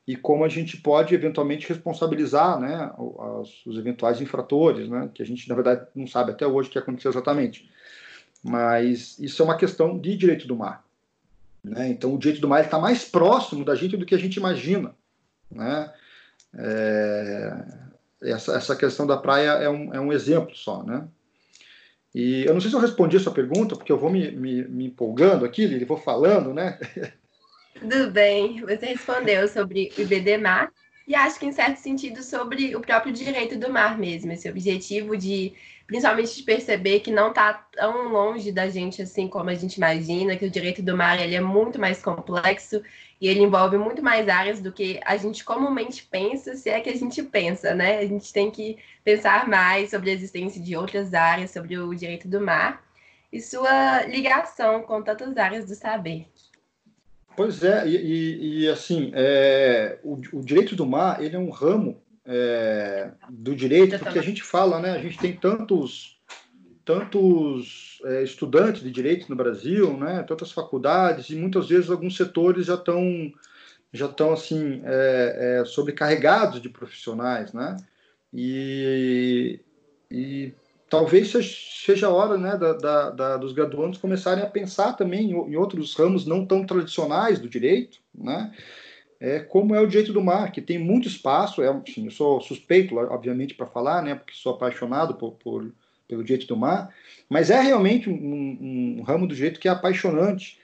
e 0.06 0.16
como 0.16 0.44
a 0.44 0.48
gente 0.48 0.76
pode 0.76 1.14
eventualmente 1.14 1.68
responsabilizar, 1.68 2.60
né? 2.60 2.92
Os, 2.98 3.64
os 3.66 3.78
eventuais 3.78 4.20
infratores, 4.20 4.88
né? 4.88 5.10
Que 5.12 5.22
a 5.22 5.26
gente 5.26 5.48
na 5.48 5.54
verdade 5.54 5.87
não 5.94 6.06
sabe 6.06 6.32
até 6.32 6.46
hoje 6.46 6.68
o 6.68 6.72
que 6.72 6.78
aconteceu 6.78 7.10
exatamente. 7.10 7.68
Mas 8.42 9.18
isso 9.18 9.40
é 9.40 9.44
uma 9.44 9.56
questão 9.56 9.98
de 9.98 10.16
direito 10.16 10.46
do 10.46 10.54
mar. 10.54 10.84
Né? 11.64 11.88
Então, 11.88 12.14
o 12.14 12.18
direito 12.18 12.42
do 12.42 12.48
mar 12.48 12.62
está 12.62 12.78
mais 12.78 13.06
próximo 13.06 13.64
da 13.64 13.74
gente 13.74 13.96
do 13.96 14.04
que 14.04 14.14
a 14.14 14.18
gente 14.18 14.37
imagina. 14.37 14.94
Né? 15.50 15.90
É, 16.54 17.64
essa, 18.22 18.54
essa 18.54 18.76
questão 18.76 19.06
da 19.06 19.16
praia 19.16 19.52
é 19.52 19.70
um, 19.70 19.94
é 19.94 19.98
um 19.98 20.12
exemplo 20.12 20.54
só. 20.54 20.82
Né? 20.82 21.08
E 22.14 22.44
eu 22.44 22.55
não 22.55 22.61
sei 22.61 22.70
se 22.70 22.77
eu 22.77 22.81
respondi 22.81 23.16
a 23.16 23.20
sua 23.20 23.33
pergunta, 23.33 23.74
porque 23.74 23.90
eu 23.90 23.98
vou 23.98 24.09
me, 24.09 24.31
me, 24.31 24.62
me 24.68 24.87
empolgando 24.87 25.44
aqui, 25.44 25.66
Lili, 25.66 25.85
vou 25.85 25.96
falando, 25.96 26.55
né? 26.55 26.79
Tudo 27.81 28.11
bem, 28.11 28.61
você 28.61 28.87
respondeu 28.87 29.48
sobre 29.48 29.92
o 29.98 30.03
IBDMAR 30.03 30.72
e 31.06 31.14
acho 31.14 31.38
que, 31.38 31.46
em 31.46 31.52
certo 31.52 31.76
sentido, 31.76 32.22
sobre 32.22 32.74
o 32.74 32.80
próprio 32.80 33.12
direito 33.12 33.58
do 33.58 33.70
mar 33.70 33.98
mesmo, 33.98 34.32
esse 34.32 34.48
objetivo 34.48 35.16
de, 35.16 35.52
principalmente, 35.86 36.34
de 36.34 36.42
perceber 36.42 37.00
que 37.00 37.10
não 37.10 37.28
está 37.28 37.52
tão 37.72 38.08
longe 38.08 38.50
da 38.50 38.70
gente 38.70 39.02
assim 39.02 39.28
como 39.28 39.50
a 39.50 39.54
gente 39.54 39.76
imagina, 39.76 40.36
que 40.36 40.46
o 40.46 40.50
direito 40.50 40.82
do 40.82 40.96
mar 40.96 41.20
ele 41.20 41.34
é 41.34 41.40
muito 41.40 41.78
mais 41.78 42.02
complexo 42.02 42.82
e 43.20 43.28
ele 43.28 43.42
envolve 43.42 43.76
muito 43.76 44.02
mais 44.02 44.28
áreas 44.28 44.60
do 44.60 44.72
que 44.72 44.98
a 45.04 45.16
gente 45.16 45.44
comumente 45.44 46.02
pensa, 46.04 46.56
se 46.56 46.70
é 46.70 46.80
que 46.80 46.90
a 46.90 46.96
gente 46.96 47.22
pensa, 47.22 47.74
né? 47.74 47.98
A 47.98 48.06
gente 48.06 48.32
tem 48.32 48.50
que 48.50 48.78
pensar 49.04 49.46
mais 49.46 49.90
sobre 49.90 50.10
a 50.10 50.14
existência 50.14 50.60
de 50.60 50.74
outras 50.76 51.12
áreas, 51.12 51.50
sobre 51.50 51.78
o 51.78 51.94
direito 51.94 52.28
do 52.28 52.40
mar 52.40 52.82
e 53.32 53.40
sua 53.40 54.04
ligação 54.04 54.82
com 54.82 55.02
tantas 55.02 55.36
áreas 55.36 55.66
do 55.66 55.74
saber. 55.74 56.26
Pois 57.37 57.64
é, 57.64 57.87
e, 57.88 58.62
e, 58.62 58.68
assim, 58.68 59.11
é, 59.14 59.99
o, 60.05 60.20
o, 60.33 60.40
direito 60.40 60.77
do 60.77 60.87
mar 60.87 61.23
ele 61.23 61.35
é 61.35 61.38
um 61.38 61.51
ramo 61.51 62.01
é, 62.25 63.11
do 63.29 63.55
direito, 63.55 63.99
porque 63.99 64.18
a 64.18 64.23
gente 64.23 64.42
fala, 64.42 64.79
né? 64.79 64.92
A 64.92 64.99
gente 64.99 65.18
tem 65.18 65.33
tantos, 65.33 66.18
tantos 66.85 68.01
é, 68.05 68.23
estudantes 68.23 68.83
de 68.83 68.90
direito 68.90 69.29
no 69.29 69.37
Brasil, 69.37 69.97
né? 69.97 70.23
Tantas 70.23 70.53
faculdades 70.53 71.29
e 71.31 71.35
muitas 71.35 71.68
vezes 71.68 71.90
alguns 71.90 72.16
setores 72.16 72.66
já 72.66 72.75
estão 72.75 73.33
já 73.92 74.07
estão 74.07 74.33
assim 74.33 74.83
é, 74.85 75.61
é, 75.61 75.64
sobrecarregados 75.64 76.61
de 76.61 76.68
profissionais, 76.68 77.53
né? 77.53 77.77
E, 78.33 79.61
e 80.11 80.53
talvez 80.94 81.33
seja 81.85 82.07
a 82.07 82.11
hora 82.11 82.38
né, 82.38 82.57
da, 82.57 82.72
da, 82.72 83.11
da, 83.11 83.37
dos 83.37 83.52
graduandos 83.52 83.98
começarem 83.98 84.44
a 84.44 84.48
pensar 84.48 84.92
também 84.92 85.30
em, 85.30 85.33
em, 85.33 85.57
outros 85.57 85.94
ramos 85.94 86.24
não 86.24 86.46
tão 86.46 86.64
tradicionais 86.64 87.40
do 87.40 87.48
direito, 87.48 87.98
né? 88.14 88.52
É, 89.20 89.40
como 89.40 89.74
é 89.74 89.80
o 89.80 89.87
direito 89.87 90.12
do 90.12 90.22
mar, 90.22 90.52
que 90.52 90.61
tem 90.61 90.78
muito 90.78 91.09
espaço. 91.09 91.62
É, 91.62 91.68
assim, 91.68 92.04
eu 92.04 92.11
sou 92.11 92.40
suspeito, 92.40 92.96
obviamente, 92.96 93.54
para 93.54 93.66
falar, 93.66 94.02
né, 94.02 94.14
porque 94.14 94.35
sou 94.35 94.54
apaixonado 94.54 95.14
por, 95.14 95.33
por, 95.33 95.72
pelo 96.07 96.22
direito 96.22 96.46
do 96.46 96.57
mar, 96.57 96.94
mas 97.28 97.50
é 97.50 97.61
realmente 97.61 98.09
um, 98.09 98.98
um 98.98 99.02
ramo 99.02 99.26
do 99.26 99.35
direito 99.35 99.59
que 99.59 99.68
é 99.68 99.70
apaixonante. 99.70 100.59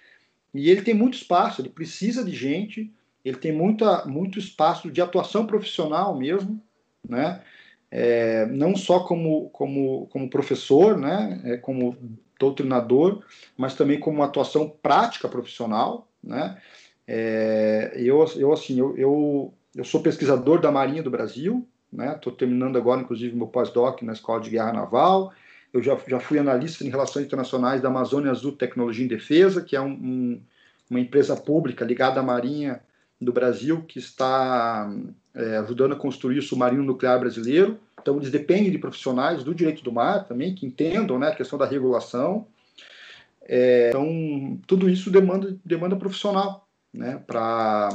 E 0.52 0.68
ele 0.70 0.82
tem 0.82 0.94
muito 0.94 1.14
espaço, 1.14 1.60
ele 1.60 1.70
precisa 1.70 2.24
de 2.24 2.32
gente, 2.32 2.92
ele 3.24 3.36
tem 3.36 3.52
muita, 3.52 4.04
muito 4.04 4.38
espaço 4.38 4.90
de 4.90 5.00
atuação 5.00 5.46
profissional 5.46 6.16
mesmo, 6.16 6.60
né? 7.08 7.40
É, 7.90 8.46
não 8.46 8.76
só 8.76 9.00
como, 9.00 9.50
como, 9.50 10.06
como 10.06 10.30
professor, 10.30 10.96
né, 10.96 11.40
é, 11.44 11.56
como 11.56 11.96
doutrinador, 12.38 13.22
mas 13.56 13.74
também 13.74 13.98
como 13.98 14.22
atuação 14.22 14.68
prática 14.82 15.28
profissional, 15.28 16.08
né, 16.22 16.56
é, 17.06 17.92
eu, 17.96 18.24
eu, 18.36 18.52
assim, 18.52 18.78
eu, 18.78 18.96
eu, 18.96 19.54
eu 19.74 19.84
sou 19.84 20.00
pesquisador 20.00 20.60
da 20.60 20.70
Marinha 20.70 21.02
do 21.02 21.10
Brasil, 21.10 21.66
né, 21.92 22.14
estou 22.14 22.32
terminando 22.32 22.76
agora, 22.76 23.00
inclusive, 23.00 23.34
meu 23.34 23.48
pós-doc 23.48 24.02
na 24.02 24.12
Escola 24.12 24.40
de 24.40 24.50
Guerra 24.50 24.72
Naval, 24.72 25.32
eu 25.72 25.82
já, 25.82 25.96
já 26.06 26.20
fui 26.20 26.38
analista 26.38 26.84
em 26.84 26.90
relações 26.90 27.26
internacionais 27.26 27.80
da 27.80 27.88
Amazônia 27.88 28.30
Azul 28.30 28.52
Tecnologia 28.52 29.04
em 29.04 29.08
Defesa, 29.08 29.62
que 29.62 29.76
é 29.76 29.80
um, 29.80 29.92
um, 29.92 30.42
uma 30.88 31.00
empresa 31.00 31.36
pública 31.36 31.84
ligada 31.84 32.20
à 32.20 32.22
Marinha 32.22 32.80
do 33.20 33.32
Brasil 33.32 33.82
que 33.82 33.98
está 33.98 34.90
é, 35.34 35.56
ajudando 35.58 35.92
a 35.92 35.96
construir 35.96 36.38
o 36.38 36.42
submarino 36.42 36.82
nuclear 36.82 37.18
brasileiro. 37.18 37.78
Então, 38.00 38.16
eles 38.16 38.30
dependem 38.30 38.70
de 38.70 38.78
profissionais 38.78 39.44
do 39.44 39.54
direito 39.54 39.82
do 39.82 39.92
mar 39.92 40.24
também, 40.24 40.54
que 40.54 40.66
entendam 40.66 41.18
né, 41.18 41.28
a 41.28 41.34
questão 41.34 41.58
da 41.58 41.66
regulação. 41.66 42.46
É, 43.42 43.88
então, 43.88 44.58
tudo 44.66 44.88
isso 44.88 45.10
demanda, 45.10 45.56
demanda 45.64 45.96
profissional 45.96 46.66
né, 46.92 47.22
para 47.26 47.90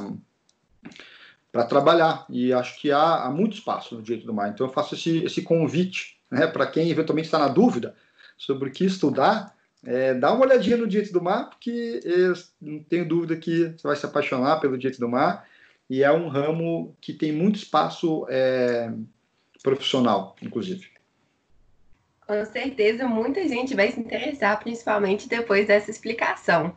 trabalhar. 1.68 2.26
E 2.30 2.54
acho 2.54 2.80
que 2.80 2.92
há, 2.92 3.24
há 3.24 3.30
muito 3.30 3.54
espaço 3.54 3.96
no 3.96 4.02
direito 4.02 4.26
do 4.26 4.34
mar. 4.34 4.50
Então, 4.50 4.68
eu 4.68 4.74
faço 4.74 4.96
esse, 4.96 5.24
esse 5.24 5.42
convite 5.42 6.18
né, 6.30 6.48
para 6.48 6.68
quem 6.68 6.90
eventualmente 6.90 7.28
está 7.28 7.40
na 7.40 7.48
dúvida 7.48 7.96
sobre 8.38 8.70
o 8.70 8.72
que 8.72 8.86
estudar, 8.86 9.56
é, 9.86 10.16
dá 10.16 10.34
uma 10.34 10.46
olhadinha 10.46 10.78
no 10.78 10.88
Direito 10.88 11.14
do 11.14 11.22
Mar, 11.22 11.50
porque 11.50 12.02
eu 12.04 12.34
não 12.60 12.80
tenho 12.80 13.08
dúvida 13.08 13.36
que 13.36 13.74
você 13.78 13.88
vai 13.88 13.96
se 13.96 14.06
apaixonar 14.06 14.60
pelo 14.60 14.78
Direito 14.78 15.00
do 15.00 15.08
Mar, 15.08 15.48
e 15.90 16.04
é 16.04 16.12
um 16.12 16.28
ramo 16.28 16.96
que 17.00 17.14
tem 17.14 17.32
muito 17.32 17.58
espaço 17.58 18.26
é, 18.30 18.92
profissional, 19.62 20.36
inclusive. 20.42 20.90
Com 22.28 22.44
certeza, 22.46 23.08
muita 23.08 23.48
gente 23.48 23.76
vai 23.76 23.92
se 23.92 24.00
interessar, 24.00 24.60
principalmente 24.60 25.30
depois 25.30 25.68
dessa 25.68 25.92
explicação. 25.92 26.76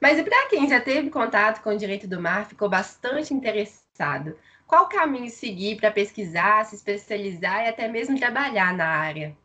Mas 0.00 0.18
e 0.18 0.22
para 0.22 0.48
quem 0.48 0.68
já 0.68 0.80
teve 0.80 1.10
contato 1.10 1.62
com 1.62 1.70
o 1.70 1.78
direito 1.78 2.06
do 2.06 2.20
mar, 2.20 2.46
ficou 2.46 2.68
bastante 2.68 3.34
interessado, 3.34 4.36
qual 4.66 4.88
caminho 4.88 5.30
seguir 5.30 5.76
para 5.76 5.90
pesquisar, 5.90 6.64
se 6.64 6.76
especializar 6.76 7.64
e 7.64 7.68
até 7.68 7.88
mesmo 7.88 8.18
trabalhar 8.18 8.76
na 8.76 8.86
área? 8.86 9.36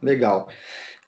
Legal. 0.00 0.48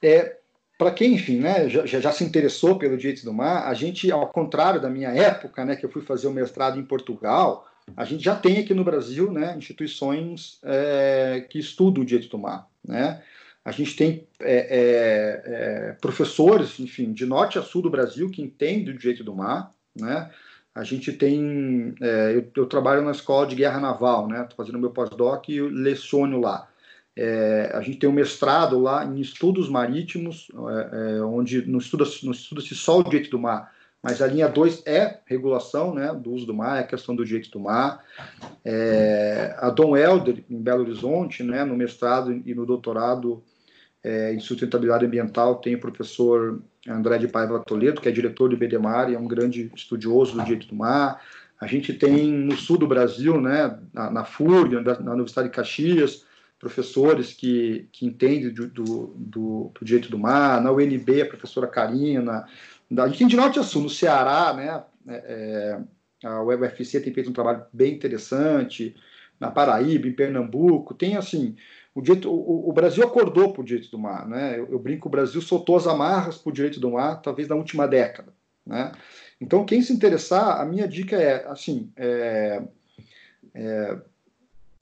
É, 0.03 0.39
para 0.77 0.91
quem, 0.91 1.15
enfim, 1.15 1.39
né, 1.39 1.69
já, 1.69 1.87
já, 1.87 2.13
se 2.13 2.25
interessou 2.25 2.77
pelo 2.79 2.97
direito 2.97 3.25
do 3.25 3.33
mar, 3.33 3.69
a 3.69 3.75
gente, 3.75 4.11
ao 4.11 4.29
contrário 4.29 4.81
da 4.81 4.91
minha 4.91 5.11
época, 5.11 5.65
né, 5.65 5.77
que 5.77 5.87
eu 5.87 5.91
fui 5.91 6.03
fazer 6.03 6.27
o 6.27 6.33
mestrado 6.33 6.79
em 6.79 6.85
Portugal, 6.85 7.67
a 7.97 8.05
gente 8.05 8.25
já 8.25 8.35
tem 8.35 8.59
aqui 8.59 8.75
no 8.75 8.83
Brasil, 8.83 9.31
né, 9.31 9.55
instituições 9.57 10.59
é, 10.65 11.47
que 11.49 11.59
estudam 11.59 12.03
o 12.03 12.07
direito 12.07 12.31
do 12.31 12.39
mar, 12.39 12.69
né? 12.85 13.23
A 13.65 13.71
gente 13.71 13.97
tem 13.97 14.27
é, 14.41 14.57
é, 14.57 15.43
é, 15.47 15.93
professores, 15.93 16.79
enfim, 16.79 17.13
de 17.13 17.25
norte 17.25 17.59
a 17.59 17.63
sul 17.63 17.81
do 17.81 17.89
Brasil 17.89 18.31
que 18.31 18.43
entendem 18.43 18.95
o 18.95 18.99
direito 18.99 19.25
do 19.25 19.35
mar, 19.35 19.71
né? 19.99 20.31
A 20.75 20.85
gente 20.85 21.13
tem, 21.13 21.95
é, 22.01 22.33
eu, 22.35 22.51
eu, 22.55 22.67
trabalho 22.67 23.01
na 23.01 23.13
escola 23.13 23.47
de 23.47 23.55
guerra 23.55 23.81
naval, 23.81 24.29
né? 24.29 24.43
Estou 24.43 24.57
fazendo 24.57 24.79
meu 24.79 24.91
pós-doc 24.91 25.49
e 25.49 25.61
leciono 25.61 26.41
lá. 26.41 26.69
É, 27.17 27.71
a 27.73 27.81
gente 27.81 27.99
tem 27.99 28.09
um 28.09 28.13
mestrado 28.13 28.79
lá 28.81 29.05
em 29.05 29.21
estudos 29.21 29.69
marítimos, 29.69 30.49
é, 30.53 31.19
é, 31.19 31.23
onde 31.23 31.65
não 31.65 31.79
estuda-se 31.79 32.29
estuda 32.29 32.61
só 32.61 32.99
o 32.99 33.05
direito 33.05 33.31
do 33.31 33.39
mar, 33.39 33.73
mas 34.03 34.21
a 34.21 34.27
linha 34.27 34.49
2 34.49 34.83
é 34.85 35.21
regulação 35.25 35.95
né, 35.95 36.13
do 36.13 36.33
uso 36.33 36.45
do 36.45 36.53
mar, 36.53 36.79
é 36.79 36.83
questão 36.83 37.17
do 37.17 37.25
direito 37.25 37.51
do 37.51 37.61
mar. 37.61 38.05
É, 38.63 39.57
a 39.59 39.71
Dom 39.71 39.97
Helder, 39.97 40.45
em 40.51 40.61
Belo 40.61 40.83
Horizonte, 40.83 41.43
né, 41.43 41.65
no 41.65 41.75
mestrado 41.75 42.43
e 42.45 42.55
no 42.55 42.67
doutorado 42.67 43.43
é, 44.03 44.35
em 44.35 44.41
sustentabilidade 44.41 45.07
ambiental, 45.07 45.55
tem 45.57 45.75
o 45.75 45.81
professor 45.81 46.61
André 46.87 47.17
de 47.17 47.29
Paiva 47.29 47.61
Toledo, 47.61 48.01
que 48.01 48.09
é 48.09 48.13
diretor 48.13 48.51
do 48.51 48.57
IBDMAR 48.57 49.09
e 49.09 49.15
é 49.15 49.19
um 49.19 49.27
grande 49.27 49.73
estudioso 49.75 50.37
do 50.37 50.45
direito 50.45 50.67
do 50.67 50.75
mar. 50.75 51.23
A 51.59 51.67
gente 51.67 51.95
tem 51.95 52.31
no 52.31 52.57
sul 52.57 52.77
do 52.77 52.87
Brasil, 52.87 53.41
né, 53.41 53.79
na, 53.91 54.11
na 54.11 54.25
FURG, 54.25 54.83
na 55.01 55.13
Universidade 55.13 55.49
de 55.49 55.55
Caxias, 55.55 56.27
professores 56.65 57.35
que, 57.35 57.87
que 57.93 58.07
entendem 58.07 58.49
do, 58.49 58.67
do, 58.67 59.15
do, 59.19 59.71
do, 59.79 59.85
direito 59.85 60.11
do 60.11 60.19
mar, 60.19 60.63
na 60.63 60.73
UNB 60.73 61.21
a 61.21 61.27
professora 61.27 61.67
Karina, 61.67 62.49
a 62.91 63.07
gente 63.07 63.19
tem 63.19 63.27
de 63.27 63.37
norte 63.37 63.59
a 63.59 63.63
sul, 63.63 63.83
no 63.83 63.91
Ceará, 63.91 64.55
né, 64.55 64.83
é, 65.07 65.79
é 66.23 66.27
a 66.27 66.43
UFC 66.43 67.01
tem 67.01 67.13
feito 67.13 67.29
um 67.29 67.35
trabalho 67.35 67.67
bem 67.71 67.93
interessante, 67.93 68.97
na 69.39 69.51
Paraíba, 69.51 70.09
em 70.09 70.15
Pernambuco, 70.15 70.95
tem 70.95 71.19
assim, 71.19 71.55
o, 71.95 72.01
direito, 72.01 72.31
o, 72.31 72.71
o 72.71 72.73
Brasil 72.73 73.05
acordou 73.05 73.53
para 73.53 73.61
o 73.61 73.65
direito 73.65 73.91
do 73.91 73.99
mar, 73.99 74.27
né, 74.27 74.59
eu, 74.59 74.67
eu 74.71 74.79
brinco, 74.79 75.07
o 75.07 75.11
Brasil 75.11 75.43
soltou 75.43 75.77
as 75.77 75.87
amarras 75.87 76.39
para 76.39 76.49
o 76.49 76.55
direito 76.55 76.81
do 76.81 76.93
mar, 76.93 77.21
talvez 77.21 77.47
na 77.47 77.57
última 77.57 77.87
década, 77.87 78.33
né, 78.65 78.91
então 79.39 79.67
quem 79.67 79.83
se 79.83 79.93
interessar, 79.93 80.63
a 80.63 80.65
minha 80.65 80.89
dica 80.89 81.17
é, 81.17 81.47
assim, 81.47 81.93
é, 81.95 82.63
é 83.53 83.99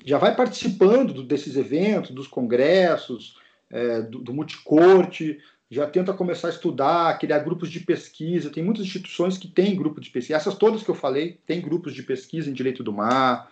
já 0.05 0.19
vai 0.19 0.35
participando 0.35 1.23
desses 1.23 1.57
eventos, 1.57 2.11
dos 2.11 2.27
congressos, 2.27 3.37
é, 3.71 4.03
do, 4.03 4.19
do 4.19 4.35
multicorte, 4.35 5.39
já 5.71 5.87
tenta 5.87 6.13
começar 6.13 6.49
a 6.49 6.51
estudar, 6.51 7.19
criar 7.19 7.39
grupos 7.39 7.71
de 7.71 7.81
pesquisa. 7.81 8.51
Tem 8.51 8.63
muitas 8.63 8.85
instituições 8.85 9.39
que 9.39 9.49
têm 9.49 9.75
grupos 9.75 10.05
de 10.05 10.11
pesquisa. 10.11 10.37
Essas 10.37 10.55
todas 10.55 10.83
que 10.83 10.91
eu 10.91 10.95
falei 10.95 11.39
têm 11.47 11.63
grupos 11.63 11.95
de 11.95 12.03
pesquisa 12.03 12.51
em 12.51 12.53
direito 12.53 12.85
do 12.85 12.93
mar. 12.93 13.51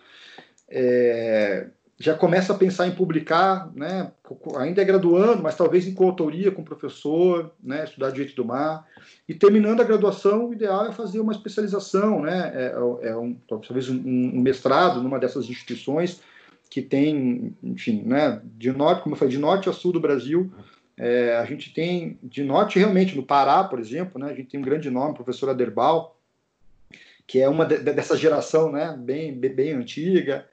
É, 0.69 1.67
já 1.97 2.15
começa 2.15 2.53
a 2.53 2.57
pensar 2.57 2.87
em 2.87 2.95
publicar, 2.95 3.71
né, 3.75 4.11
ainda 4.57 4.81
é 4.81 4.85
graduando, 4.85 5.41
mas 5.41 5.55
talvez 5.55 5.87
em 5.87 5.93
coautoria 5.93 6.51
com 6.51 6.61
o 6.61 6.65
professor, 6.65 7.53
né, 7.61 7.83
estudar 7.83 8.11
direito 8.11 8.35
do 8.35 8.45
mar. 8.45 8.87
E 9.27 9.33
terminando 9.33 9.81
a 9.81 9.83
graduação, 9.83 10.49
o 10.49 10.53
ideal 10.53 10.87
é 10.87 10.91
fazer 10.91 11.19
uma 11.19 11.31
especialização, 11.31 12.21
né, 12.21 12.51
é, 12.55 13.09
é 13.09 13.15
um, 13.15 13.35
talvez 13.47 13.89
um, 13.89 13.97
um 13.97 14.41
mestrado 14.41 15.01
numa 15.01 15.19
dessas 15.19 15.49
instituições 15.49 16.21
que 16.71 16.81
tem, 16.81 17.53
enfim, 17.61 18.01
né, 18.03 18.41
de 18.45 18.71
norte, 18.71 19.03
como 19.03 19.13
eu 19.13 19.19
falei, 19.19 19.33
de 19.33 19.37
norte 19.37 19.67
a 19.67 19.73
sul 19.73 19.91
do 19.91 19.99
Brasil, 19.99 20.49
é, 20.97 21.35
a 21.35 21.43
gente 21.43 21.73
tem, 21.73 22.17
de 22.23 22.45
norte 22.45 22.79
realmente, 22.79 23.13
no 23.13 23.23
Pará, 23.23 23.61
por 23.65 23.77
exemplo, 23.77 24.17
né, 24.17 24.31
a 24.31 24.33
gente 24.33 24.51
tem 24.51 24.59
um 24.61 24.63
grande 24.63 24.89
nome, 24.89 25.13
professor 25.13 25.49
Aderbal, 25.49 26.17
que 27.27 27.41
é 27.41 27.49
uma 27.49 27.65
de, 27.65 27.77
dessa 27.79 28.15
geração, 28.15 28.71
né, 28.71 28.95
bem, 28.97 29.37
bem 29.37 29.73
antiga. 29.73 30.47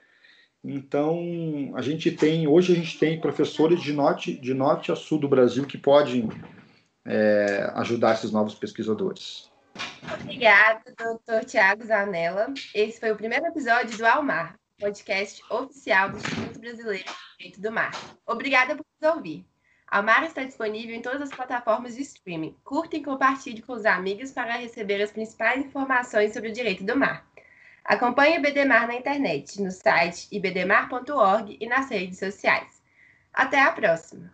Então, 0.61 1.71
a 1.73 1.81
gente 1.81 2.11
tem, 2.11 2.45
hoje 2.49 2.73
a 2.73 2.75
gente 2.75 2.99
tem 2.99 3.21
professores 3.21 3.81
de 3.81 3.93
norte, 3.93 4.33
de 4.33 4.53
norte 4.53 4.91
a 4.91 4.97
sul 4.97 5.19
do 5.19 5.29
Brasil 5.29 5.65
que 5.65 5.77
podem 5.77 6.27
é, 7.05 7.71
ajudar 7.75 8.15
esses 8.15 8.31
novos 8.31 8.55
pesquisadores. 8.55 9.49
Obrigada, 10.21 10.81
doutor 10.97 11.45
Tiago 11.45 11.85
Zanella. 11.85 12.53
Esse 12.75 12.99
foi 12.99 13.11
o 13.11 13.15
primeiro 13.15 13.45
episódio 13.45 13.97
do 13.97 14.05
Almar, 14.05 14.59
podcast 14.79 15.43
oficial 15.49 16.09
do 16.09 16.17
Instituto 16.17 16.59
Brasileiro 16.59 17.03
de 17.03 17.37
Direito 17.37 17.61
do 17.61 17.71
Mar. 17.71 17.91
Obrigada 18.25 18.75
por 18.75 18.85
nos 19.01 19.15
ouvir. 19.15 19.45
A 19.87 20.01
Mar 20.01 20.23
está 20.23 20.43
disponível 20.43 20.95
em 20.95 21.01
todas 21.01 21.21
as 21.21 21.29
plataformas 21.29 21.95
de 21.95 22.01
streaming. 22.03 22.55
Curta 22.63 22.95
e 22.95 23.03
compartilhe 23.03 23.61
com 23.61 23.73
os 23.73 23.85
amigos 23.85 24.31
para 24.31 24.57
receber 24.57 25.01
as 25.01 25.11
principais 25.11 25.65
informações 25.65 26.33
sobre 26.33 26.49
o 26.49 26.53
direito 26.53 26.83
do 26.83 26.95
mar. 26.95 27.27
Acompanhe 27.83 28.37
o 28.37 28.39
IBDMar 28.39 28.87
na 28.87 28.95
internet, 28.95 29.61
no 29.61 29.71
site 29.71 30.27
ibdmar.org 30.31 31.57
e 31.59 31.67
nas 31.67 31.89
redes 31.89 32.19
sociais. 32.19 32.81
Até 33.33 33.61
a 33.61 33.71
próxima! 33.71 34.31